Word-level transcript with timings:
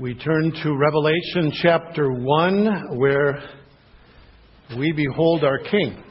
We 0.00 0.12
turn 0.12 0.50
to 0.64 0.76
Revelation 0.76 1.52
chapter 1.62 2.10
1, 2.10 2.98
where 2.98 3.40
we 4.76 4.90
behold 4.90 5.44
our 5.44 5.58
King. 5.58 6.02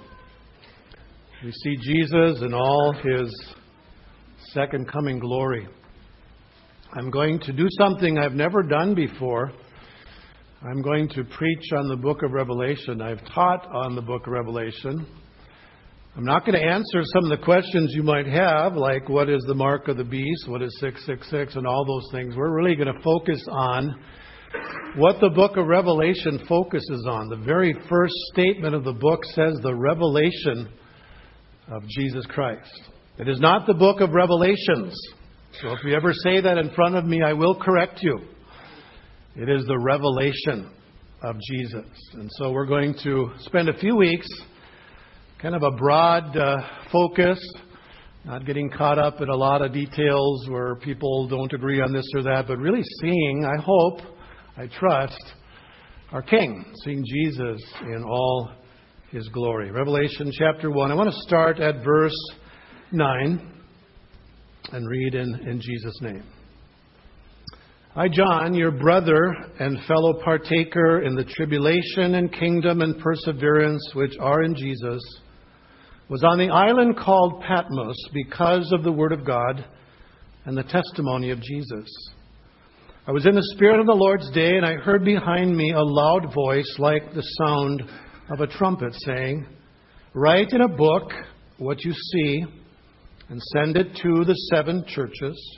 We 1.43 1.51
see 1.51 1.75
Jesus 1.82 2.42
in 2.43 2.54
all 2.54 2.93
his 3.04 3.30
second 4.54 4.90
coming 4.90 5.19
glory. 5.19 5.67
I'm 6.93 7.11
going 7.11 7.42
to 7.42 7.51
do 7.51 7.67
something 7.77 8.18
I've 8.18 8.36
never 8.36 8.64
done 8.64 8.96
before. 8.96 9.52
I'm 10.61 10.81
going 10.81 11.09
to 11.09 11.25
preach 11.25 11.65
on 11.75 11.89
the 11.89 11.97
book 11.97 12.23
of 12.23 12.31
Revelation. 12.31 13.02
I've 13.02 13.25
taught 13.36 13.68
on 13.70 13.95
the 13.95 14.02
book 14.02 14.27
of 14.27 14.31
Revelation. 14.31 15.05
I'm 16.16 16.25
not 16.25 16.45
going 16.45 16.59
to 16.59 16.64
answer 16.64 17.02
some 17.05 17.23
of 17.23 17.32
the 17.32 17.43
questions 17.43 17.91
you 17.96 18.04
might 18.04 18.27
have, 18.27 18.75
like 18.75 19.09
what 19.09 19.29
is 19.29 19.41
the 19.48 19.55
mark 19.55 19.88
of 19.88 19.98
the 19.98 20.04
beast, 20.04 20.47
what 20.47 20.61
is 20.61 20.71
666, 20.79 21.55
and 21.55 21.66
all 21.66 21.84
those 21.86 22.07
things. 22.11 22.36
We're 22.36 22.55
really 22.55 22.75
going 22.75 22.93
to 22.93 23.02
focus 23.02 23.43
on 23.50 24.00
what 24.96 25.20
the 25.21 25.32
book 25.32 25.57
of 25.57 25.65
Revelation 25.65 26.46
focuses 26.47 27.07
on. 27.10 27.29
The 27.29 27.43
very 27.43 27.74
first 27.89 28.14
statement 28.32 28.75
of 28.75 28.83
the 28.83 28.93
book 28.93 29.25
says 29.33 29.57
the 29.64 29.74
revelation 29.74 30.69
of 31.69 31.82
Jesus 31.88 32.27
Christ. 32.27 32.69
It 33.17 33.27
is 33.27 33.39
not 33.39 33.66
the 33.66 33.73
book 33.73 33.99
of 33.99 34.11
Revelations. 34.11 34.95
So 35.63 35.71
if 35.71 35.80
you 35.83 35.95
ever 35.95 36.13
say 36.13 36.41
that 36.41 36.59
in 36.59 36.69
front 36.75 36.93
of 36.93 37.05
me, 37.05 37.23
I 37.23 37.33
will 37.33 37.55
correct 37.55 38.03
you. 38.03 38.19
It 39.35 39.49
is 39.49 39.66
the 39.66 39.80
revelation 39.80 40.69
of 41.23 41.38
Jesus. 41.49 41.89
And 42.13 42.30
so 42.33 42.52
we're 42.52 42.67
going 42.67 42.93
to 43.03 43.31
spend 43.39 43.67
a 43.67 43.80
few 43.80 43.95
weeks 43.95 44.27
kind 45.43 45.55
of 45.55 45.63
a 45.63 45.71
broad 45.71 46.38
uh, 46.38 46.55
focus, 46.89 47.38
not 48.23 48.45
getting 48.45 48.70
caught 48.70 48.97
up 48.97 49.20
in 49.20 49.27
a 49.27 49.35
lot 49.35 49.61
of 49.61 49.73
details 49.73 50.47
where 50.47 50.75
people 50.77 51.27
don't 51.27 51.52
agree 51.52 51.81
on 51.81 51.91
this 51.91 52.05
or 52.16 52.23
that, 52.23 52.45
but 52.47 52.57
really 52.59 52.81
seeing, 53.02 53.43
I 53.45 53.61
hope, 53.61 53.99
I 54.55 54.67
trust, 54.79 55.21
our 56.13 56.21
King, 56.21 56.63
seeing 56.85 57.03
Jesus 57.05 57.61
in 57.81 58.05
all 58.08 58.52
his 59.11 59.27
glory. 59.33 59.69
Revelation 59.69 60.31
chapter 60.31 60.71
1. 60.71 60.91
I 60.91 60.94
want 60.94 61.09
to 61.09 61.19
start 61.27 61.59
at 61.59 61.83
verse 61.83 62.16
9 62.94 63.52
and 64.71 64.89
read 64.89 65.14
in, 65.14 65.36
in 65.45 65.59
Jesus' 65.59 65.99
name. 65.99 66.23
I, 67.97 68.08
John, 68.08 68.53
your 68.53 68.71
brother 68.71 69.36
and 69.59 69.77
fellow 69.89 70.21
partaker 70.23 71.02
in 71.02 71.16
the 71.16 71.25
tribulation 71.25 72.16
and 72.16 72.31
kingdom 72.31 72.81
and 72.81 72.97
perseverance 72.97 73.91
which 73.94 74.14
are 74.21 74.44
in 74.44 74.55
Jesus, 74.55 75.02
was 76.14 76.23
on 76.23 76.38
the 76.38 76.53
island 76.53 76.95
called 76.95 77.42
Patmos 77.42 77.95
because 78.14 78.72
of 78.72 78.83
the 78.83 78.92
Word 78.92 79.11
of 79.11 79.25
God 79.25 79.66
and 80.45 80.55
the 80.55 80.61
testimony 80.61 81.31
of 81.31 81.42
Jesus. 81.42 81.89
I 83.08 83.11
was 83.11 83.25
in 83.25 83.33
the 83.33 83.52
Spirit 83.55 83.80
of 83.80 83.88
the 83.88 83.95
Lord's 83.95 84.30
day, 84.30 84.55
and 84.55 84.64
I 84.64 84.75
heard 84.75 85.03
behind 85.03 85.58
me 85.58 85.72
a 85.72 85.81
loud 85.81 86.31
voice 86.31 86.72
like 86.78 87.16
the 87.16 87.23
sound 87.39 87.81
of 88.30 88.42
a 88.42 88.45
trumpet 88.45 88.94
saying, 89.08 89.47
Write 90.14 90.52
in 90.52 90.61
a 90.61 90.67
book 90.67 91.09
what 91.58 91.83
you 91.83 91.94
see 91.94 92.45
and 93.30 93.42
send 93.55 93.75
it 93.75 93.95
to 94.03 94.23
the 94.23 94.36
seven 94.53 94.86
churches 94.86 95.58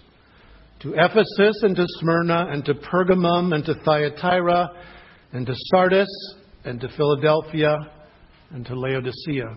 to 0.84 0.94
Ephesus 0.94 1.64
and 1.64 1.76
to 1.76 1.86
Smyrna 2.00 2.48
and 2.50 2.64
to 2.64 2.76
Pergamum 2.76 3.54
and 3.54 3.66
to 3.66 3.74
Thyatira 3.84 4.70
and 5.34 5.46
to 5.48 5.54
Sardis 5.54 6.08
and 6.64 6.80
to 6.80 6.88
Philadelphia 6.96 7.76
and 8.52 8.66
to 8.68 8.74
Laodicea. 8.74 9.54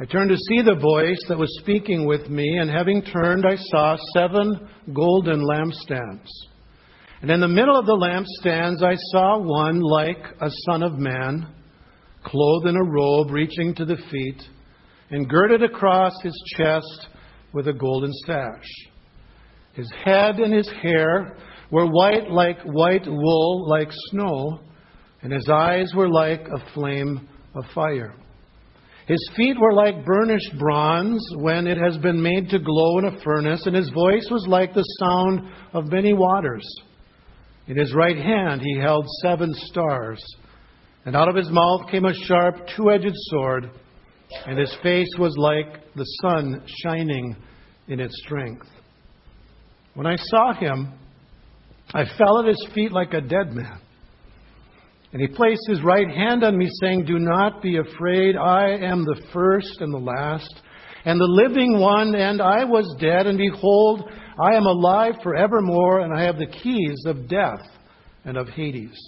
I 0.00 0.04
turned 0.04 0.30
to 0.30 0.36
see 0.36 0.62
the 0.62 0.78
voice 0.80 1.18
that 1.28 1.38
was 1.38 1.58
speaking 1.58 2.06
with 2.06 2.28
me, 2.30 2.58
and 2.58 2.70
having 2.70 3.02
turned, 3.02 3.44
I 3.44 3.56
saw 3.56 3.96
seven 4.14 4.68
golden 4.94 5.42
lampstands. 5.42 6.28
And 7.20 7.32
in 7.32 7.40
the 7.40 7.48
middle 7.48 7.76
of 7.76 7.86
the 7.86 7.96
lampstands, 7.96 8.80
I 8.80 8.94
saw 9.10 9.38
one 9.38 9.80
like 9.80 10.24
a 10.40 10.50
son 10.66 10.84
of 10.84 11.00
man, 11.00 11.52
clothed 12.22 12.68
in 12.68 12.76
a 12.76 12.84
robe 12.84 13.32
reaching 13.32 13.74
to 13.74 13.84
the 13.84 13.96
feet, 14.08 14.40
and 15.10 15.28
girded 15.28 15.64
across 15.64 16.12
his 16.22 16.40
chest 16.56 17.08
with 17.52 17.66
a 17.66 17.72
golden 17.72 18.12
sash. 18.24 18.68
His 19.72 19.90
head 20.04 20.38
and 20.38 20.54
his 20.54 20.70
hair 20.80 21.36
were 21.72 21.86
white 21.86 22.30
like 22.30 22.60
white 22.62 23.06
wool, 23.08 23.68
like 23.68 23.88
snow, 24.10 24.60
and 25.22 25.32
his 25.32 25.48
eyes 25.48 25.92
were 25.96 26.08
like 26.08 26.42
a 26.42 26.72
flame 26.72 27.28
of 27.56 27.64
fire. 27.74 28.14
His 29.08 29.30
feet 29.34 29.58
were 29.58 29.72
like 29.72 30.04
burnished 30.04 30.58
bronze 30.58 31.26
when 31.36 31.66
it 31.66 31.78
has 31.78 31.96
been 31.96 32.20
made 32.20 32.50
to 32.50 32.58
glow 32.58 32.98
in 32.98 33.06
a 33.06 33.20
furnace, 33.22 33.64
and 33.64 33.74
his 33.74 33.88
voice 33.88 34.28
was 34.30 34.46
like 34.46 34.74
the 34.74 34.82
sound 35.00 35.48
of 35.72 35.90
many 35.90 36.12
waters. 36.12 36.62
In 37.68 37.78
his 37.78 37.94
right 37.94 38.18
hand 38.18 38.60
he 38.60 38.76
held 38.76 39.06
seven 39.22 39.54
stars, 39.54 40.22
and 41.06 41.16
out 41.16 41.26
of 41.26 41.36
his 41.36 41.48
mouth 41.48 41.90
came 41.90 42.04
a 42.04 42.12
sharp 42.12 42.56
two 42.76 42.90
edged 42.90 43.14
sword, 43.30 43.70
and 44.46 44.58
his 44.58 44.76
face 44.82 45.08
was 45.18 45.34
like 45.38 45.94
the 45.94 46.04
sun 46.20 46.62
shining 46.84 47.34
in 47.88 48.00
its 48.00 48.14
strength. 48.26 48.66
When 49.94 50.06
I 50.06 50.16
saw 50.16 50.52
him, 50.52 50.92
I 51.94 52.04
fell 52.18 52.40
at 52.40 52.46
his 52.46 52.68
feet 52.74 52.92
like 52.92 53.14
a 53.14 53.22
dead 53.22 53.54
man. 53.54 53.80
And 55.12 55.22
he 55.22 55.28
placed 55.28 55.62
his 55.68 55.82
right 55.82 56.08
hand 56.08 56.44
on 56.44 56.58
me, 56.58 56.68
saying, 56.82 57.04
Do 57.04 57.18
not 57.18 57.62
be 57.62 57.78
afraid. 57.78 58.36
I 58.36 58.70
am 58.70 59.04
the 59.04 59.22
first 59.32 59.80
and 59.80 59.92
the 59.92 59.98
last, 59.98 60.54
and 61.04 61.18
the 61.18 61.24
living 61.24 61.80
one, 61.80 62.14
and 62.14 62.42
I 62.42 62.64
was 62.64 62.94
dead, 63.00 63.26
and 63.26 63.38
behold, 63.38 64.10
I 64.40 64.54
am 64.54 64.66
alive 64.66 65.14
forevermore, 65.22 66.00
and 66.00 66.12
I 66.12 66.22
have 66.24 66.38
the 66.38 66.46
keys 66.46 67.04
of 67.06 67.28
death 67.28 67.66
and 68.24 68.36
of 68.36 68.48
Hades. 68.48 68.98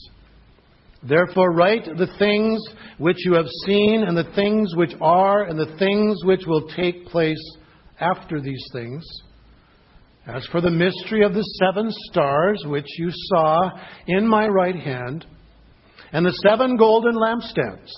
Therefore, 1.03 1.53
write 1.53 1.85
the 1.85 2.13
things 2.19 2.63
which 2.99 3.25
you 3.25 3.35
have 3.35 3.49
seen, 3.67 4.03
and 4.03 4.17
the 4.17 4.33
things 4.35 4.75
which 4.75 4.93
are, 5.03 5.45
and 5.45 5.59
the 5.59 5.77
things 5.79 6.25
which 6.25 6.47
will 6.47 6.69
take 6.69 7.07
place 7.07 7.57
after 8.01 8.41
these 8.41 8.65
things. 8.73 9.05
As 10.27 10.47
for 10.47 10.61
the 10.61 10.71
mystery 10.71 11.25
of 11.25 11.35
the 11.35 11.43
seven 11.43 11.89
stars 12.11 12.63
which 12.67 12.87
you 12.99 13.11
saw 13.11 13.71
in 14.07 14.27
my 14.27 14.47
right 14.47 14.77
hand, 14.77 15.27
and 16.13 16.27
the 16.27 16.33
seven 16.43 16.77
golden 16.77 17.15
lampstands. 17.15 17.91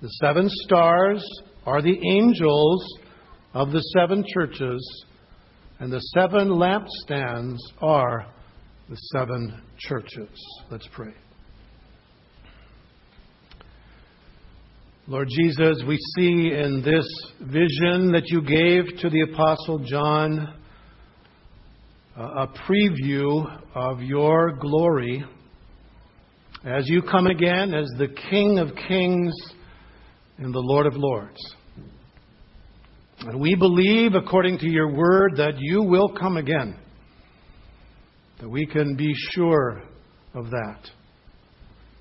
The 0.00 0.08
seven 0.20 0.48
stars 0.48 1.24
are 1.66 1.82
the 1.82 1.98
angels 2.10 2.98
of 3.54 3.70
the 3.70 3.80
seven 3.96 4.24
churches, 4.34 5.04
and 5.78 5.92
the 5.92 6.00
seven 6.00 6.48
lampstands 6.48 7.58
are 7.80 8.26
the 8.88 8.96
seven 9.12 9.62
churches. 9.78 10.28
Let's 10.70 10.88
pray. 10.92 11.14
Lord 15.08 15.28
Jesus, 15.28 15.82
we 15.86 15.98
see 16.16 16.52
in 16.52 16.82
this 16.84 17.06
vision 17.40 18.12
that 18.12 18.22
you 18.26 18.40
gave 18.40 19.00
to 19.00 19.10
the 19.10 19.22
Apostle 19.32 19.80
John 19.80 20.54
a 22.16 22.46
preview 22.46 23.44
of 23.74 24.00
your 24.00 24.52
glory 24.52 25.24
as 26.64 26.88
you 26.88 27.02
come 27.02 27.26
again 27.26 27.74
as 27.74 27.88
the 27.98 28.08
King 28.30 28.58
of 28.58 28.68
kings 28.88 29.34
and 30.38 30.54
the 30.54 30.60
Lord 30.60 30.86
of 30.86 30.94
lords. 30.96 31.38
And 33.20 33.40
we 33.40 33.54
believe, 33.54 34.14
according 34.14 34.58
to 34.58 34.68
your 34.68 34.92
word, 34.92 35.36
that 35.36 35.54
you 35.58 35.82
will 35.82 36.08
come 36.08 36.36
again. 36.36 36.76
That 38.40 38.48
we 38.48 38.66
can 38.66 38.96
be 38.96 39.12
sure 39.32 39.82
of 40.34 40.50
that. 40.50 40.90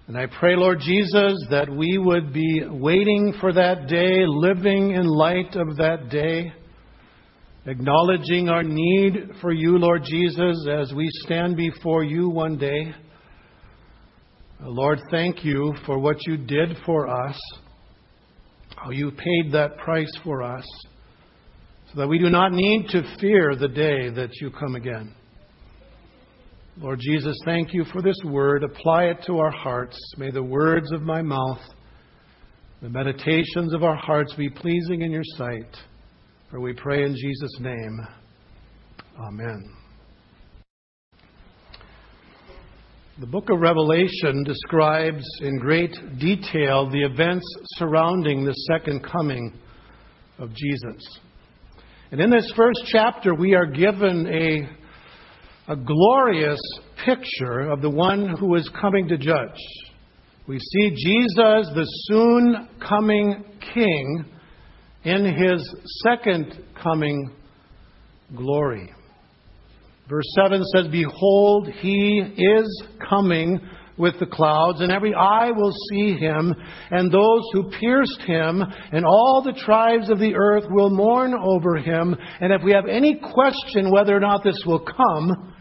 And 0.08 0.18
I 0.18 0.26
pray, 0.26 0.56
Lord 0.56 0.80
Jesus, 0.80 1.46
that 1.52 1.70
we 1.70 1.98
would 1.98 2.34
be 2.34 2.64
waiting 2.68 3.34
for 3.40 3.54
that 3.54 3.88
day, 3.88 4.26
living 4.26 4.92
in 4.92 5.06
light 5.06 5.56
of 5.56 5.78
that 5.78 6.10
day, 6.10 6.52
acknowledging 7.66 8.50
our 8.50 8.64
need 8.64 9.30
for 9.42 9.52
you, 9.52 9.78
Lord 9.78 10.04
Jesus, 10.04 10.68
as 10.70 10.92
we 10.94 11.08
stand 11.24 11.56
before 11.56 12.04
you 12.04 12.30
one 12.30 12.58
day. 12.58 12.94
Lord, 14.63 14.99
thank 15.09 15.43
you 15.43 15.73
for 15.85 15.97
what 15.97 16.17
you 16.28 16.37
did 16.37 16.78
for 16.85 17.08
us, 17.08 17.40
how 18.75 18.91
you 18.91 19.11
paid 19.11 19.52
that 19.53 19.78
price 19.78 20.11
for 20.23 20.43
us, 20.43 20.66
so 21.91 21.99
that 21.99 22.08
we 22.08 22.19
do 22.19 22.29
not 22.29 22.52
need 22.52 22.87
to 22.90 23.17
fear 23.19 23.55
the 23.55 23.67
day 23.67 24.09
that 24.09 24.29
you 24.40 24.52
come 24.52 24.75
again. 24.75 25.16
Lord 26.78 26.99
Jesus, 27.02 27.35
thank 27.43 27.73
you 27.73 27.84
for 27.91 28.02
this 28.02 28.16
word. 28.23 28.63
Apply 28.63 29.05
it 29.05 29.23
to 29.25 29.40
our 29.40 29.52
hearts. 29.52 29.99
May 30.17 30.31
the 30.31 30.43
words 30.43 30.91
of 30.91 31.02
my 31.02 31.22
mouth, 31.22 31.59
the 32.81 32.90
meditations 32.90 33.73
of 33.73 33.84
our 33.84 33.97
hearts 33.97 34.34
be 34.35 34.49
pleasing 34.49 35.02
in 35.02 35.11
your 35.11 35.25
sight. 35.37 35.75
For 36.49 36.59
we 36.59 36.73
pray 36.73 37.03
in 37.03 37.16
Jesus' 37.16 37.59
name. 37.59 37.99
Amen. 39.19 39.81
The 43.19 43.28
book 43.28 43.49
of 43.49 43.59
Revelation 43.59 44.43
describes 44.46 45.25
in 45.41 45.59
great 45.59 45.93
detail 46.17 46.90
the 46.90 47.03
events 47.03 47.46
surrounding 47.75 48.46
the 48.46 48.53
second 48.72 49.03
coming 49.03 49.53
of 50.40 50.53
Jesus. 50.53 51.19
And 52.11 52.22
in 52.22 52.29
this 52.29 52.52
first 52.55 52.79
chapter, 52.85 53.35
we 53.35 53.53
are 53.53 53.66
given 53.66 54.28
a, 54.28 55.73
a 55.73 55.75
glorious 55.75 56.61
picture 57.05 57.69
of 57.69 57.81
the 57.81 57.90
one 57.90 58.29
who 58.40 58.55
is 58.55 58.69
coming 58.79 59.09
to 59.09 59.17
judge. 59.17 59.59
We 60.47 60.58
see 60.58 60.90
Jesus, 60.91 61.67
the 61.75 61.85
soon 62.05 62.69
coming 62.79 63.43
King, 63.73 64.25
in 65.03 65.25
his 65.25 65.75
second 66.08 66.63
coming 66.81 67.29
glory. 68.35 68.93
Verse 70.09 70.26
7 70.36 70.64
says, 70.76 70.88
Behold, 70.92 71.70
he 71.80 72.22
is 72.38 72.84
coming 73.08 73.59
with 73.98 74.20
the 74.20 74.26
clouds, 74.26 74.82
and 74.82 74.92
every 74.92 75.14
eye 75.14 75.52
will 75.52 75.74
see 75.92 76.16
him, 76.16 76.53
and 76.90 77.12
those 77.12 77.42
who 77.53 77.72
pierced 77.80 78.22
him, 78.22 78.64
and 78.92 79.06
all 79.06 79.44
the 79.46 79.59
tribes 79.64 80.09
of 80.09 80.20
the 80.20 80.34
earth 80.36 80.66
will 80.70 80.90
mourn 80.90 81.34
over 81.34 81.78
him. 81.78 82.16
And 82.40 82.52
if 82.52 82.62
we 82.64 82.72
have 82.72 82.88
any 82.88 83.20
question 83.34 83.92
whether 83.92 84.16
or 84.16 84.20
not 84.20 84.44
this 84.44 84.62
will 84.66 84.80
come, 84.80 85.53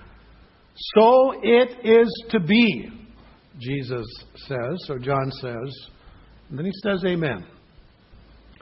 so 0.94 1.34
it 1.42 1.84
is 1.84 2.24
to 2.30 2.40
be, 2.40 2.90
Jesus 3.58 4.06
says, 4.48 4.86
or 4.88 4.98
John 4.98 5.30
says. 5.32 5.88
And 6.48 6.58
then 6.58 6.64
he 6.64 6.72
says, 6.82 7.04
Amen. 7.04 7.44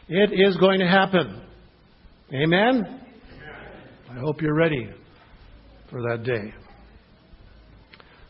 It 0.08 0.32
is 0.32 0.56
going 0.56 0.80
to 0.80 0.88
happen. 0.88 1.42
Amen? 2.32 3.00
I 4.10 4.18
hope 4.18 4.42
you're 4.42 4.56
ready 4.56 4.88
for 5.90 6.02
that 6.02 6.22
day. 6.24 6.52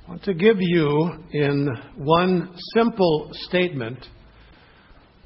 I 0.07 0.11
want 0.11 0.23
to 0.25 0.35
give 0.35 0.57
you, 0.59 1.13
in 1.33 1.69
one 1.97 2.57
simple 2.75 3.31
statement, 3.33 3.99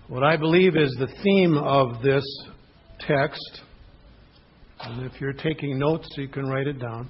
what 0.09 0.25
I 0.25 0.37
believe 0.37 0.77
is 0.77 0.95
the 0.99 1.13
theme 1.23 1.57
of 1.57 2.03
this 2.03 2.25
text. 3.01 3.61
And 4.81 5.07
if 5.07 5.21
you're 5.21 5.33
taking 5.33 5.79
notes, 5.79 6.09
you 6.17 6.29
can 6.29 6.47
write 6.47 6.67
it 6.67 6.81
down. 6.81 7.09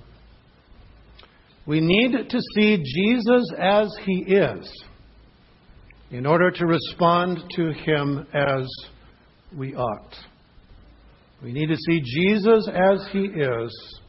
We 1.66 1.80
need 1.80 2.28
to 2.28 2.40
see 2.54 2.76
Jesus 2.76 3.52
as 3.58 3.88
he 4.04 4.24
is 4.26 4.84
in 6.10 6.26
order 6.26 6.50
to 6.50 6.66
respond 6.66 7.42
to 7.56 7.72
him 7.72 8.26
as 8.34 8.68
we 9.56 9.74
ought. 9.74 10.14
We 11.42 11.52
need 11.52 11.68
to 11.68 11.76
see 11.76 12.00
Jesus 12.04 12.68
as 12.68 13.06
he 13.12 13.20
is 13.20 14.00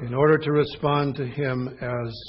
in 0.00 0.14
order 0.14 0.38
to 0.38 0.52
respond 0.52 1.14
to 1.16 1.26
him 1.26 1.68
as 1.80 2.22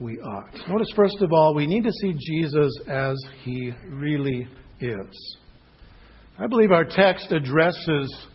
we 0.00 0.18
ought. 0.20 0.68
Notice, 0.68 0.92
first 0.94 1.20
of 1.20 1.32
all, 1.32 1.54
we 1.54 1.66
need 1.66 1.84
to 1.84 1.92
see 1.92 2.14
Jesus 2.18 2.72
as 2.88 3.16
he 3.42 3.72
really 3.88 4.46
is. 4.80 5.36
I 6.38 6.46
believe 6.46 6.70
our 6.70 6.84
text 6.84 7.32
addresses 7.32 8.26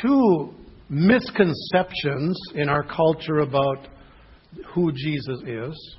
two 0.00 0.54
misconceptions 0.88 2.38
in 2.54 2.68
our 2.68 2.84
culture 2.84 3.38
about 3.38 3.88
who 4.74 4.92
Jesus 4.92 5.42
is. 5.46 5.96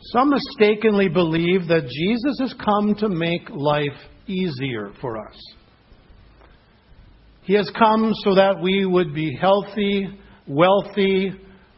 Some 0.00 0.30
mistakenly 0.30 1.08
believe 1.08 1.68
that 1.68 1.88
Jesus 1.88 2.38
has 2.40 2.54
come 2.64 2.94
to 2.96 3.08
make 3.08 3.48
life 3.50 3.98
easier 4.26 4.92
for 5.00 5.18
us. 5.18 5.36
He 7.42 7.54
has 7.54 7.70
come 7.78 8.12
so 8.24 8.34
that 8.34 8.60
we 8.60 8.84
would 8.84 9.14
be 9.14 9.36
healthy, 9.40 10.08
wealthy, 10.48 11.32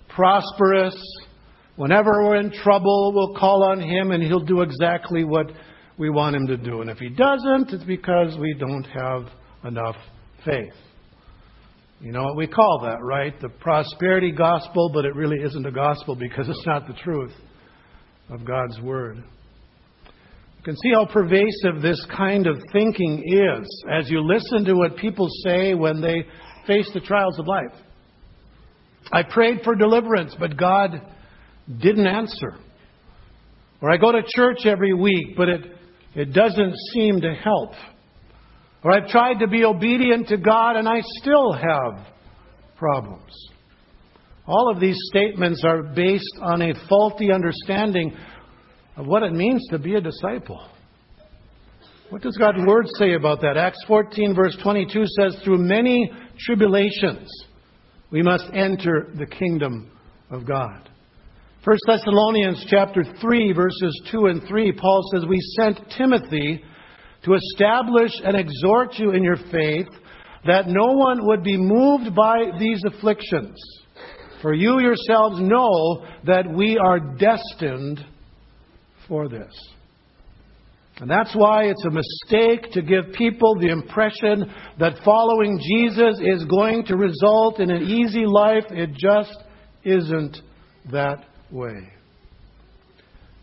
prosperous, 0.08 0.96
Whenever 1.81 2.11
we're 2.25 2.37
in 2.37 2.52
trouble, 2.52 3.11
we'll 3.14 3.34
call 3.34 3.64
on 3.64 3.81
Him 3.81 4.11
and 4.11 4.22
He'll 4.22 4.44
do 4.44 4.61
exactly 4.61 5.25
what 5.25 5.50
we 5.96 6.11
want 6.11 6.37
Him 6.37 6.46
to 6.49 6.58
do. 6.58 6.82
And 6.82 6.90
if 6.90 6.99
He 6.99 7.08
doesn't, 7.08 7.72
it's 7.72 7.84
because 7.84 8.37
we 8.38 8.55
don't 8.58 8.84
have 8.84 9.28
enough 9.64 9.96
faith. 10.44 10.75
You 12.02 12.12
know 12.12 12.22
what 12.22 12.37
we 12.37 12.46
call 12.46 12.81
that, 12.82 13.02
right? 13.02 13.32
The 13.40 13.49
prosperity 13.49 14.31
gospel, 14.31 14.90
but 14.93 15.06
it 15.06 15.14
really 15.14 15.38
isn't 15.43 15.64
a 15.64 15.70
gospel 15.70 16.14
because 16.14 16.50
it's 16.50 16.67
not 16.67 16.87
the 16.87 16.93
truth 17.02 17.32
of 18.28 18.44
God's 18.44 18.78
Word. 18.82 19.17
You 19.17 20.62
can 20.62 20.76
see 20.76 20.90
how 20.93 21.06
pervasive 21.06 21.81
this 21.81 22.06
kind 22.14 22.46
of 22.46 22.58
thinking 22.75 23.22
is 23.26 23.84
as 23.90 24.11
you 24.11 24.20
listen 24.20 24.67
to 24.67 24.75
what 24.75 24.99
people 24.99 25.28
say 25.46 25.72
when 25.72 26.02
they 26.02 26.26
face 26.67 26.90
the 26.93 27.00
trials 27.00 27.38
of 27.38 27.46
life. 27.46 27.72
I 29.12 29.23
prayed 29.23 29.61
for 29.64 29.75
deliverance, 29.75 30.35
but 30.38 30.56
God 30.56 31.00
didn't 31.69 32.06
answer. 32.06 32.56
Or 33.81 33.91
I 33.91 33.97
go 33.97 34.12
to 34.12 34.23
church 34.26 34.67
every 34.67 34.93
week, 34.93 35.37
but 35.37 35.49
it, 35.49 35.61
it 36.14 36.32
doesn't 36.32 36.75
seem 36.93 37.20
to 37.23 37.35
help. 37.35 37.73
Or 38.82 38.93
I've 38.93 39.08
tried 39.08 39.41
to 39.41 39.49
be 39.49 39.64
obedient 39.64 40.29
to 40.29 40.37
God 40.37 40.76
and 40.76 40.88
I 40.88 41.00
still 41.20 41.52
have 41.52 42.06
problems. 42.76 43.32
All 44.47 44.70
of 44.73 44.81
these 44.81 44.99
statements 45.11 45.62
are 45.64 45.82
based 45.82 46.38
on 46.41 46.62
a 46.62 46.75
faulty 46.88 47.31
understanding 47.32 48.17
of 48.96 49.06
what 49.06 49.23
it 49.23 49.32
means 49.32 49.67
to 49.70 49.79
be 49.79 49.94
a 49.94 50.00
disciple. 50.00 50.67
What 52.08 52.23
does 52.23 52.37
God's 52.37 52.58
Word 52.67 52.87
say 52.99 53.14
about 53.14 53.41
that? 53.43 53.56
Acts 53.56 53.85
14, 53.87 54.35
verse 54.35 54.56
22 54.62 55.05
says, 55.20 55.37
Through 55.44 55.58
many 55.58 56.11
tribulations 56.41 57.29
we 58.10 58.22
must 58.22 58.44
enter 58.52 59.08
the 59.16 59.26
kingdom 59.26 59.90
of 60.30 60.46
God. 60.46 60.88
1 61.64 61.76
Thessalonians 61.86 62.64
chapter 62.68 63.04
3 63.20 63.52
verses 63.52 64.02
2 64.10 64.26
and 64.26 64.42
3 64.48 64.72
Paul 64.72 65.02
says 65.12 65.24
we 65.28 65.38
sent 65.58 65.78
Timothy 65.96 66.64
to 67.24 67.34
establish 67.34 68.12
and 68.24 68.34
exhort 68.34 68.94
you 68.98 69.10
in 69.10 69.22
your 69.22 69.36
faith 69.36 69.88
that 70.46 70.68
no 70.68 70.92
one 70.92 71.26
would 71.26 71.44
be 71.44 71.58
moved 71.58 72.14
by 72.14 72.44
these 72.58 72.82
afflictions 72.86 73.56
for 74.40 74.54
you 74.54 74.80
yourselves 74.80 75.38
know 75.38 76.06
that 76.24 76.50
we 76.50 76.78
are 76.78 76.98
destined 76.98 78.04
for 79.06 79.28
this 79.28 79.52
and 81.00 81.11
that's 81.11 81.35
why 81.35 81.64
it's 81.64 81.85
a 81.87 81.91
mistake 81.91 82.73
to 82.73 82.82
give 82.82 83.14
people 83.14 83.58
the 83.58 83.69
impression 83.69 84.52
that 84.79 85.02
following 85.02 85.58
Jesus 85.58 86.20
is 86.20 86.44
going 86.44 86.85
to 86.87 86.97
result 86.97 87.58
in 87.58 87.70
an 87.70 87.85
easy 87.85 88.26
life 88.26 88.64
it 88.70 88.91
just 88.93 89.35
isn't 89.82 90.37
that 90.93 91.25
way. 91.50 91.88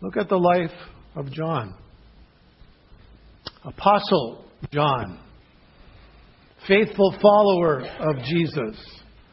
Look 0.00 0.16
at 0.16 0.28
the 0.28 0.38
life 0.38 0.70
of 1.16 1.32
John. 1.32 1.74
Apostle 3.64 4.44
John, 4.72 5.18
faithful 6.68 7.16
follower 7.20 7.80
of 7.80 8.22
Jesus. 8.24 8.76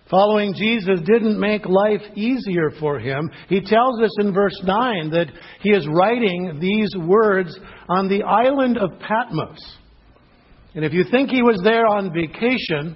Following 0.09 0.53
Jesus 0.53 0.99
didn't 1.03 1.39
make 1.39 1.65
life 1.65 2.01
easier 2.13 2.69
for 2.79 2.99
him. 2.99 3.31
He 3.49 3.59
tells 3.59 3.99
us 4.01 4.11
in 4.19 4.33
verse 4.33 4.59
9 4.63 5.09
that 5.09 5.31
he 5.61 5.71
is 5.71 5.87
writing 5.87 6.59
these 6.61 6.95
words 6.95 7.57
on 7.89 8.07
the 8.07 8.21
island 8.21 8.77
of 8.77 8.99
Patmos. 8.99 9.57
And 10.75 10.85
if 10.85 10.93
you 10.93 11.05
think 11.09 11.31
he 11.31 11.41
was 11.41 11.59
there 11.63 11.87
on 11.87 12.13
vacation, 12.13 12.95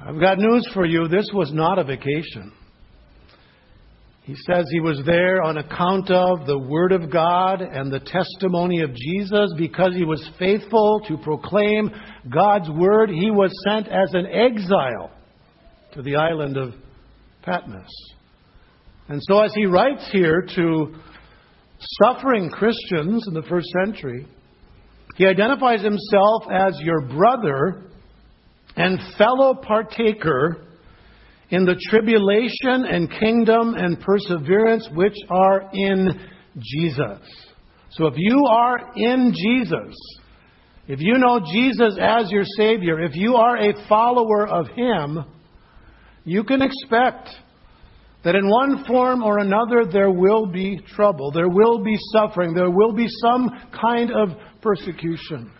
I've 0.00 0.18
got 0.18 0.38
news 0.38 0.66
for 0.72 0.86
you. 0.86 1.08
This 1.08 1.28
was 1.34 1.52
not 1.52 1.78
a 1.78 1.84
vacation. 1.84 2.52
He 4.22 4.34
says 4.46 4.64
he 4.70 4.80
was 4.80 5.02
there 5.04 5.42
on 5.42 5.58
account 5.58 6.10
of 6.10 6.46
the 6.46 6.58
Word 6.58 6.92
of 6.92 7.10
God 7.10 7.60
and 7.60 7.92
the 7.92 8.00
testimony 8.00 8.80
of 8.80 8.94
Jesus 8.94 9.50
because 9.58 9.94
he 9.94 10.04
was 10.04 10.26
faithful 10.38 11.02
to 11.08 11.18
proclaim 11.18 11.90
God's 12.30 12.70
Word. 12.70 13.10
He 13.10 13.30
was 13.30 13.50
sent 13.66 13.88
as 13.88 14.14
an 14.14 14.26
exile 14.26 15.10
to 15.92 16.02
the 16.02 16.16
island 16.16 16.56
of 16.56 16.74
Patmos. 17.42 17.90
And 19.08 19.20
so, 19.22 19.40
as 19.40 19.52
he 19.54 19.66
writes 19.66 20.08
here 20.12 20.46
to 20.54 20.94
suffering 22.02 22.50
Christians 22.50 23.26
in 23.26 23.34
the 23.34 23.42
first 23.48 23.68
century, 23.84 24.26
he 25.16 25.26
identifies 25.26 25.82
himself 25.82 26.44
as 26.50 26.78
your 26.80 27.00
brother 27.02 27.84
and 28.76 28.98
fellow 29.16 29.54
partaker 29.54 30.66
in 31.50 31.64
the 31.64 31.80
tribulation 31.88 32.84
and 32.84 33.10
kingdom 33.10 33.74
and 33.74 33.98
perseverance 34.00 34.86
which 34.94 35.16
are 35.30 35.70
in 35.72 36.20
Jesus. 36.58 37.20
So 37.90 38.06
if 38.06 38.14
you 38.16 38.44
are 38.50 38.92
in 38.94 39.32
Jesus, 39.34 39.94
if 40.86 41.00
you 41.00 41.14
know 41.18 41.40
Jesus 41.52 41.98
as 42.00 42.30
your 42.30 42.44
Savior, 42.56 43.00
if 43.00 43.14
you 43.14 43.36
are 43.36 43.56
a 43.56 43.88
follower 43.88 44.46
of 44.46 44.68
Him, 44.68 45.24
you 46.28 46.44
can 46.44 46.60
expect 46.60 47.30
that 48.22 48.34
in 48.34 48.48
one 48.48 48.84
form 48.84 49.22
or 49.22 49.38
another 49.38 49.84
there 49.90 50.10
will 50.10 50.46
be 50.46 50.78
trouble, 50.94 51.30
there 51.32 51.48
will 51.48 51.82
be 51.82 51.96
suffering, 52.12 52.52
there 52.52 52.70
will 52.70 52.92
be 52.92 53.06
some 53.22 53.48
kind 53.72 54.10
of 54.10 54.30
persecution. 54.60 55.50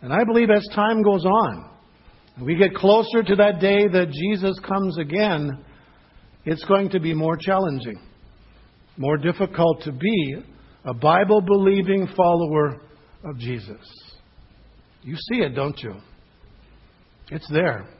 And 0.00 0.12
I 0.12 0.24
believe 0.24 0.48
as 0.50 0.66
time 0.74 1.02
goes 1.02 1.24
on, 1.24 1.70
we 2.40 2.56
get 2.56 2.74
closer 2.74 3.22
to 3.22 3.36
that 3.36 3.60
day 3.60 3.86
that 3.88 4.10
Jesus 4.10 4.58
comes 4.60 4.96
again, 4.98 5.62
it's 6.44 6.64
going 6.64 6.88
to 6.90 7.00
be 7.00 7.12
more 7.12 7.36
challenging, 7.36 8.00
more 8.96 9.18
difficult 9.18 9.82
to 9.82 9.92
be 9.92 10.36
a 10.84 10.94
Bible 10.94 11.42
believing 11.42 12.08
follower 12.16 12.80
of 13.24 13.36
Jesus. 13.38 13.84
You 15.02 15.16
see 15.16 15.40
it, 15.40 15.54
don't 15.54 15.78
you? 15.82 15.96
It's 17.30 17.48
there. 17.50 17.95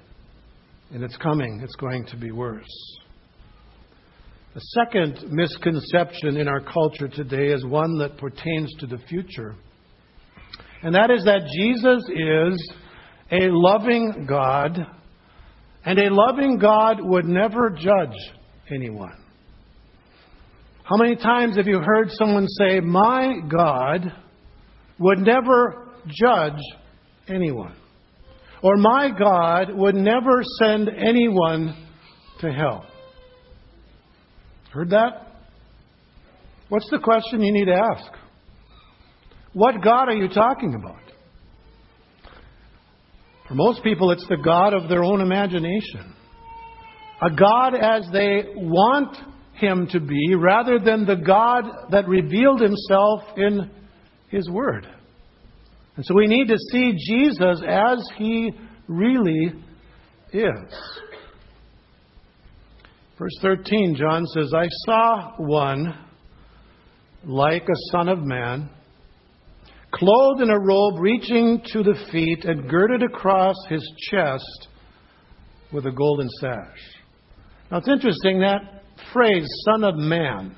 And 0.93 1.03
it's 1.03 1.17
coming. 1.17 1.61
It's 1.63 1.75
going 1.77 2.07
to 2.07 2.17
be 2.17 2.31
worse. 2.31 2.65
The 4.55 4.61
second 4.61 5.33
misconception 5.33 6.39
in 6.39 6.49
our 6.49 6.61
culture 6.61 7.09
today 7.09 7.49
is 7.49 7.65
one 7.67 7.99
that 7.99 8.17
pertains 8.17 8.73
to 8.79 8.87
the 8.87 8.99
future. 9.09 9.55
And 10.83 10.95
that 10.95 11.11
is 11.11 11.25
that 11.25 11.43
Jesus 11.55 12.03
is 12.09 12.73
a 13.31 13.51
loving 13.51 14.27
God, 14.27 14.79
and 15.85 15.99
a 15.99 16.15
loving 16.15 16.59
God 16.59 16.99
would 17.01 17.27
never 17.27 17.71
judge 17.71 18.17
anyone. 18.71 19.17
How 20.85 20.97
many 20.97 21.17
times 21.17 21.57
have 21.57 21.67
you 21.67 21.81
heard 21.81 22.11
someone 22.13 22.47
say, 22.49 22.81
My 22.81 23.41
God 23.51 24.13
would 24.99 25.19
never 25.19 25.89
judge 26.07 26.63
anyone? 27.29 27.75
Or 28.67 28.77
my 28.77 29.11
God 29.17 29.73
would 29.73 29.95
never 29.95 30.43
send 30.59 30.89
anyone 30.89 31.87
to 32.41 32.53
hell? 32.53 32.85
Heard 34.73 34.91
that? 34.91 35.37
What's 36.69 36.91
the 36.91 36.99
question 36.99 37.43
you 37.43 37.53
need 37.53 37.67
to 37.67 37.81
ask? 37.95 38.11
What 39.53 39.85
God 39.85 40.09
are 40.09 40.17
you 40.17 40.29
talking 40.29 40.75
about? 40.75 40.99
For 43.47 43.55
most 43.55 43.85
people, 43.85 44.11
it's 44.11 44.27
the 44.29 44.43
God 44.45 44.75
of 44.75 44.89
their 44.89 45.05
own 45.05 45.21
imagination. 45.21 46.13
A 47.23 47.31
God 47.31 47.77
as 47.77 48.09
they 48.13 48.47
want 48.57 49.17
Him 49.61 49.87
to 49.93 50.01
be, 50.01 50.35
rather 50.35 50.81
than 50.81 51.07
the 51.07 51.15
God 51.15 51.67
that 51.93 52.09
revealed 52.09 52.61
Himself 52.61 53.21
in 53.37 53.71
His 54.27 54.51
Word. 54.51 54.89
And 55.97 56.05
so 56.05 56.15
we 56.15 56.27
need 56.27 56.49
to 56.49 56.59
see 56.71 56.93
Jesus 56.93 57.63
as 57.67 58.09
He 58.17 58.53
really 58.87 59.53
is. 60.33 60.75
Verse 63.19 63.39
13, 63.41 63.97
John 63.97 64.27
says, 64.27 64.53
I 64.55 64.69
saw 64.85 65.33
one 65.39 65.99
like 67.25 67.63
a 67.63 67.91
son 67.91 68.09
of 68.09 68.19
man, 68.21 68.69
clothed 69.91 70.43
in 70.43 70.51
a 70.51 70.59
robe 70.59 71.01
reaching 71.01 71.63
to 71.73 71.83
the 71.83 71.97
feet 72.13 72.45
and 72.45 72.69
girded 72.69 73.03
across 73.03 73.57
his 73.71 73.83
chest 74.11 74.69
with 75.73 75.87
a 75.87 75.91
golden 75.91 76.29
sash. 76.41 76.79
Now 77.71 77.79
it's 77.79 77.89
interesting 77.89 78.41
that 78.41 78.83
phrase, 79.13 79.47
son 79.65 79.83
of 79.83 79.97
man. 79.97 80.55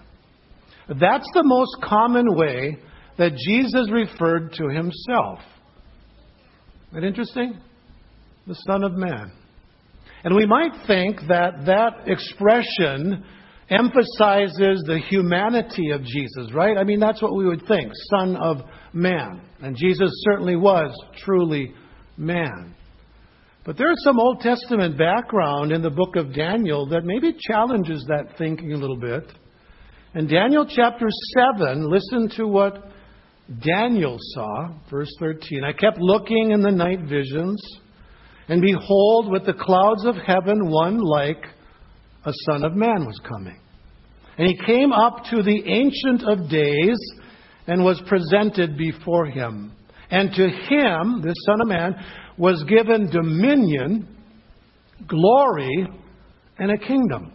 That's 0.88 1.28
the 1.34 1.44
most 1.44 1.76
common 1.82 2.26
way 2.34 2.78
that 3.18 3.36
Jesus 3.36 3.90
referred 3.90 4.52
to 4.54 4.68
himself. 4.68 5.40
Isn't 6.90 7.02
that 7.02 7.04
interesting? 7.04 7.60
The 8.46 8.54
Son 8.66 8.84
of 8.84 8.92
Man. 8.92 9.32
And 10.24 10.34
we 10.34 10.46
might 10.46 10.72
think 10.86 11.20
that 11.28 11.66
that 11.66 12.08
expression 12.08 13.24
emphasizes 13.70 14.82
the 14.86 15.00
humanity 15.08 15.90
of 15.90 16.02
Jesus, 16.02 16.52
right? 16.54 16.78
I 16.78 16.84
mean, 16.84 17.00
that's 17.00 17.20
what 17.20 17.36
we 17.36 17.44
would 17.44 17.66
think 17.66 17.92
Son 18.10 18.36
of 18.36 18.62
Man. 18.92 19.42
And 19.60 19.76
Jesus 19.76 20.10
certainly 20.24 20.56
was 20.56 20.96
truly 21.24 21.74
man. 22.16 22.74
But 23.64 23.76
there's 23.76 24.02
some 24.02 24.18
Old 24.18 24.40
Testament 24.40 24.96
background 24.96 25.72
in 25.72 25.82
the 25.82 25.90
book 25.90 26.16
of 26.16 26.34
Daniel 26.34 26.86
that 26.86 27.04
maybe 27.04 27.36
challenges 27.38 28.04
that 28.08 28.38
thinking 28.38 28.72
a 28.72 28.78
little 28.78 28.96
bit. 28.96 29.30
In 30.14 30.26
Daniel 30.26 30.66
chapter 30.66 31.06
7, 31.58 31.90
listen 31.90 32.30
to 32.36 32.46
what 32.46 32.90
Daniel 33.64 34.16
saw, 34.34 34.68
verse 34.90 35.10
13. 35.18 35.64
I 35.64 35.72
kept 35.72 35.98
looking 35.98 36.50
in 36.50 36.60
the 36.60 36.70
night 36.70 37.00
visions 37.08 37.62
and 38.48 38.62
behold, 38.62 39.30
with 39.30 39.44
the 39.44 39.52
clouds 39.52 40.06
of 40.06 40.16
heaven, 40.16 40.70
one 40.70 40.98
like 40.98 41.44
a 42.24 42.32
Son 42.46 42.64
of 42.64 42.74
Man 42.74 43.04
was 43.04 43.20
coming. 43.28 43.58
And 44.38 44.48
he 44.48 44.58
came 44.64 44.92
up 44.92 45.24
to 45.30 45.42
the 45.42 45.62
Ancient 45.66 46.22
of 46.26 46.48
Days 46.48 46.96
and 47.66 47.84
was 47.84 48.00
presented 48.06 48.78
before 48.78 49.26
him. 49.26 49.72
And 50.10 50.32
to 50.32 50.48
him, 50.48 51.20
this 51.22 51.34
Son 51.44 51.60
of 51.60 51.68
Man, 51.68 51.94
was 52.38 52.64
given 52.64 53.10
dominion, 53.10 54.16
glory, 55.06 55.86
and 56.58 56.70
a 56.70 56.78
kingdom 56.78 57.32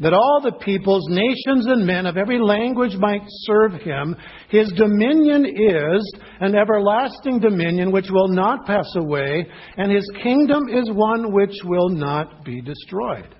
that 0.00 0.12
all 0.12 0.40
the 0.42 0.52
peoples, 0.52 1.06
nations, 1.08 1.66
and 1.66 1.86
men 1.86 2.06
of 2.06 2.16
every 2.16 2.40
language 2.40 2.96
might 2.96 3.22
serve 3.26 3.72
him. 3.80 4.16
His 4.48 4.72
dominion 4.76 5.44
is 5.46 6.14
an 6.40 6.56
everlasting 6.56 7.40
dominion 7.40 7.92
which 7.92 8.10
will 8.10 8.28
not 8.28 8.66
pass 8.66 8.88
away, 8.96 9.46
and 9.76 9.92
his 9.92 10.08
kingdom 10.22 10.68
is 10.68 10.90
one 10.90 11.32
which 11.32 11.56
will 11.64 11.88
not 11.88 12.44
be 12.44 12.60
destroyed. 12.60 13.34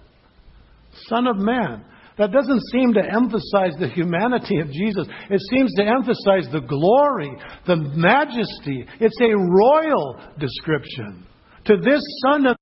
Son 1.08 1.26
of 1.26 1.37
Man. 1.37 1.84
That 2.16 2.30
doesn't 2.30 2.62
seem 2.70 2.94
to 2.94 3.02
emphasize 3.02 3.75
the 3.80 3.90
humanity 3.92 4.61
of 4.61 4.70
Jesus. 4.70 5.08
It 5.30 5.40
seems 5.50 5.75
to 5.75 5.82
emphasize 5.82 6.46
the 6.52 6.61
glory, 6.61 7.30
the 7.66 7.75
majesty. 7.75 8.87
It's 9.00 9.20
a 9.20 9.34
royal 9.34 10.20
description. 10.38 11.26
To 11.64 11.76
this 11.76 12.00
Son 12.25 12.46
of 12.46 12.56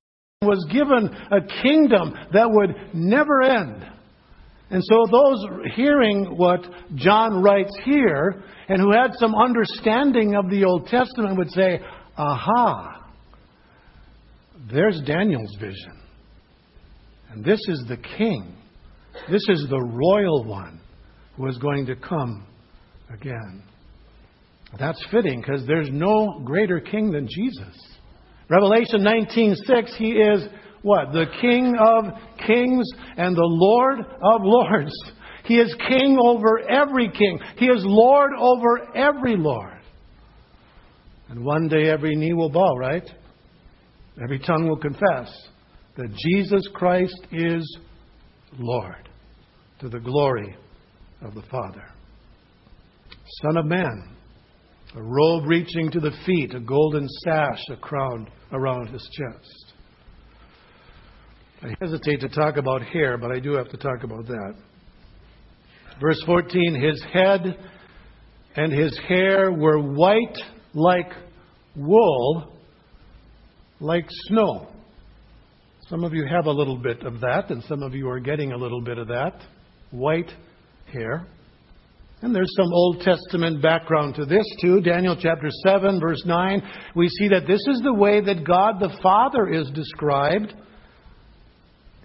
was 0.45 0.65
given 0.71 1.09
a 1.31 1.61
kingdom 1.61 2.13
that 2.33 2.49
would 2.49 2.75
never 2.93 3.41
end. 3.41 3.85
And 4.69 4.81
so, 4.83 5.05
those 5.11 5.45
hearing 5.75 6.35
what 6.37 6.61
John 6.95 7.43
writes 7.43 7.75
here 7.83 8.43
and 8.67 8.81
who 8.81 8.91
had 8.91 9.11
some 9.19 9.35
understanding 9.35 10.35
of 10.35 10.49
the 10.49 10.63
Old 10.65 10.87
Testament 10.87 11.37
would 11.37 11.51
say, 11.51 11.79
aha, 12.17 13.11
there's 14.71 14.99
Daniel's 15.05 15.55
vision. 15.59 15.99
And 17.31 17.43
this 17.43 17.59
is 17.67 17.83
the 17.87 17.97
king. 17.97 18.55
This 19.29 19.47
is 19.49 19.67
the 19.69 19.79
royal 19.79 20.43
one 20.43 20.79
who 21.35 21.47
is 21.47 21.57
going 21.57 21.85
to 21.87 21.95
come 21.95 22.47
again. 23.13 23.63
That's 24.79 25.03
fitting 25.11 25.41
because 25.41 25.67
there's 25.67 25.89
no 25.91 26.41
greater 26.43 26.79
king 26.79 27.11
than 27.11 27.27
Jesus. 27.29 27.92
Revelation 28.49 29.01
19:6 29.01 29.95
he 29.95 30.11
is 30.11 30.47
what? 30.81 31.13
The 31.13 31.27
King 31.39 31.75
of 31.79 32.05
kings 32.45 32.85
and 33.17 33.35
the 33.35 33.41
Lord 33.41 33.99
of 33.99 34.41
lords. 34.43 34.93
He 35.45 35.59
is 35.59 35.73
king 35.87 36.17
over 36.21 36.59
every 36.59 37.09
king. 37.09 37.39
He 37.57 37.67
is 37.67 37.83
Lord 37.85 38.31
over 38.37 38.95
every 38.95 39.35
Lord. 39.35 39.79
And 41.29 41.43
one 41.43 41.67
day 41.67 41.89
every 41.89 42.15
knee 42.15 42.33
will 42.33 42.49
bow, 42.49 42.75
right? 42.75 43.09
Every 44.21 44.39
tongue 44.39 44.67
will 44.67 44.77
confess 44.77 45.31
that 45.95 46.13
Jesus 46.15 46.67
Christ 46.73 47.27
is 47.31 47.77
Lord 48.57 49.09
to 49.79 49.89
the 49.89 49.99
glory 49.99 50.55
of 51.21 51.33
the 51.33 51.41
Father. 51.43 51.83
Son 53.41 53.57
of 53.57 53.65
Man, 53.65 54.15
a 54.95 55.01
robe 55.01 55.45
reaching 55.47 55.89
to 55.91 55.99
the 55.99 56.11
feet, 56.25 56.53
a 56.53 56.59
golden 56.59 57.07
sash, 57.23 57.61
a 57.71 57.77
crown 57.77 58.27
around 58.51 58.87
his 58.87 59.07
chest. 59.11 59.73
I 61.63 61.75
hesitate 61.79 62.19
to 62.21 62.29
talk 62.29 62.57
about 62.57 62.83
hair, 62.83 63.17
but 63.17 63.31
I 63.31 63.39
do 63.39 63.53
have 63.53 63.69
to 63.69 63.77
talk 63.77 64.03
about 64.03 64.27
that. 64.27 64.55
Verse 65.99 66.21
14 66.25 66.75
His 66.75 67.03
head 67.11 67.57
and 68.55 68.71
his 68.71 68.99
hair 69.07 69.51
were 69.51 69.79
white 69.79 70.37
like 70.73 71.11
wool, 71.75 72.53
like 73.79 74.05
snow. 74.27 74.67
Some 75.89 76.03
of 76.03 76.13
you 76.13 76.25
have 76.25 76.45
a 76.45 76.51
little 76.51 76.77
bit 76.77 77.03
of 77.03 77.19
that, 77.21 77.49
and 77.49 77.63
some 77.63 77.83
of 77.83 77.93
you 77.93 78.09
are 78.09 78.19
getting 78.19 78.51
a 78.51 78.57
little 78.57 78.81
bit 78.81 78.97
of 78.97 79.07
that. 79.07 79.41
White 79.91 80.31
hair. 80.91 81.27
And 82.23 82.33
there's 82.33 82.55
some 82.55 82.71
Old 82.71 83.01
Testament 83.01 83.61
background 83.61 84.15
to 84.15 84.23
this 84.23 84.45
too. 84.61 84.79
Daniel 84.79 85.17
chapter 85.19 85.49
7, 85.67 85.99
verse 85.99 86.23
9. 86.25 86.63
We 86.95 87.09
see 87.09 87.27
that 87.27 87.45
this 87.45 87.59
is 87.67 87.81
the 87.83 87.93
way 87.93 88.21
that 88.21 88.47
God 88.47 88.79
the 88.79 88.97
Father 89.03 89.49
is 89.49 89.69
described. 89.71 90.53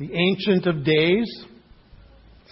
The 0.00 0.10
Ancient 0.12 0.66
of 0.66 0.84
Days, 0.84 1.44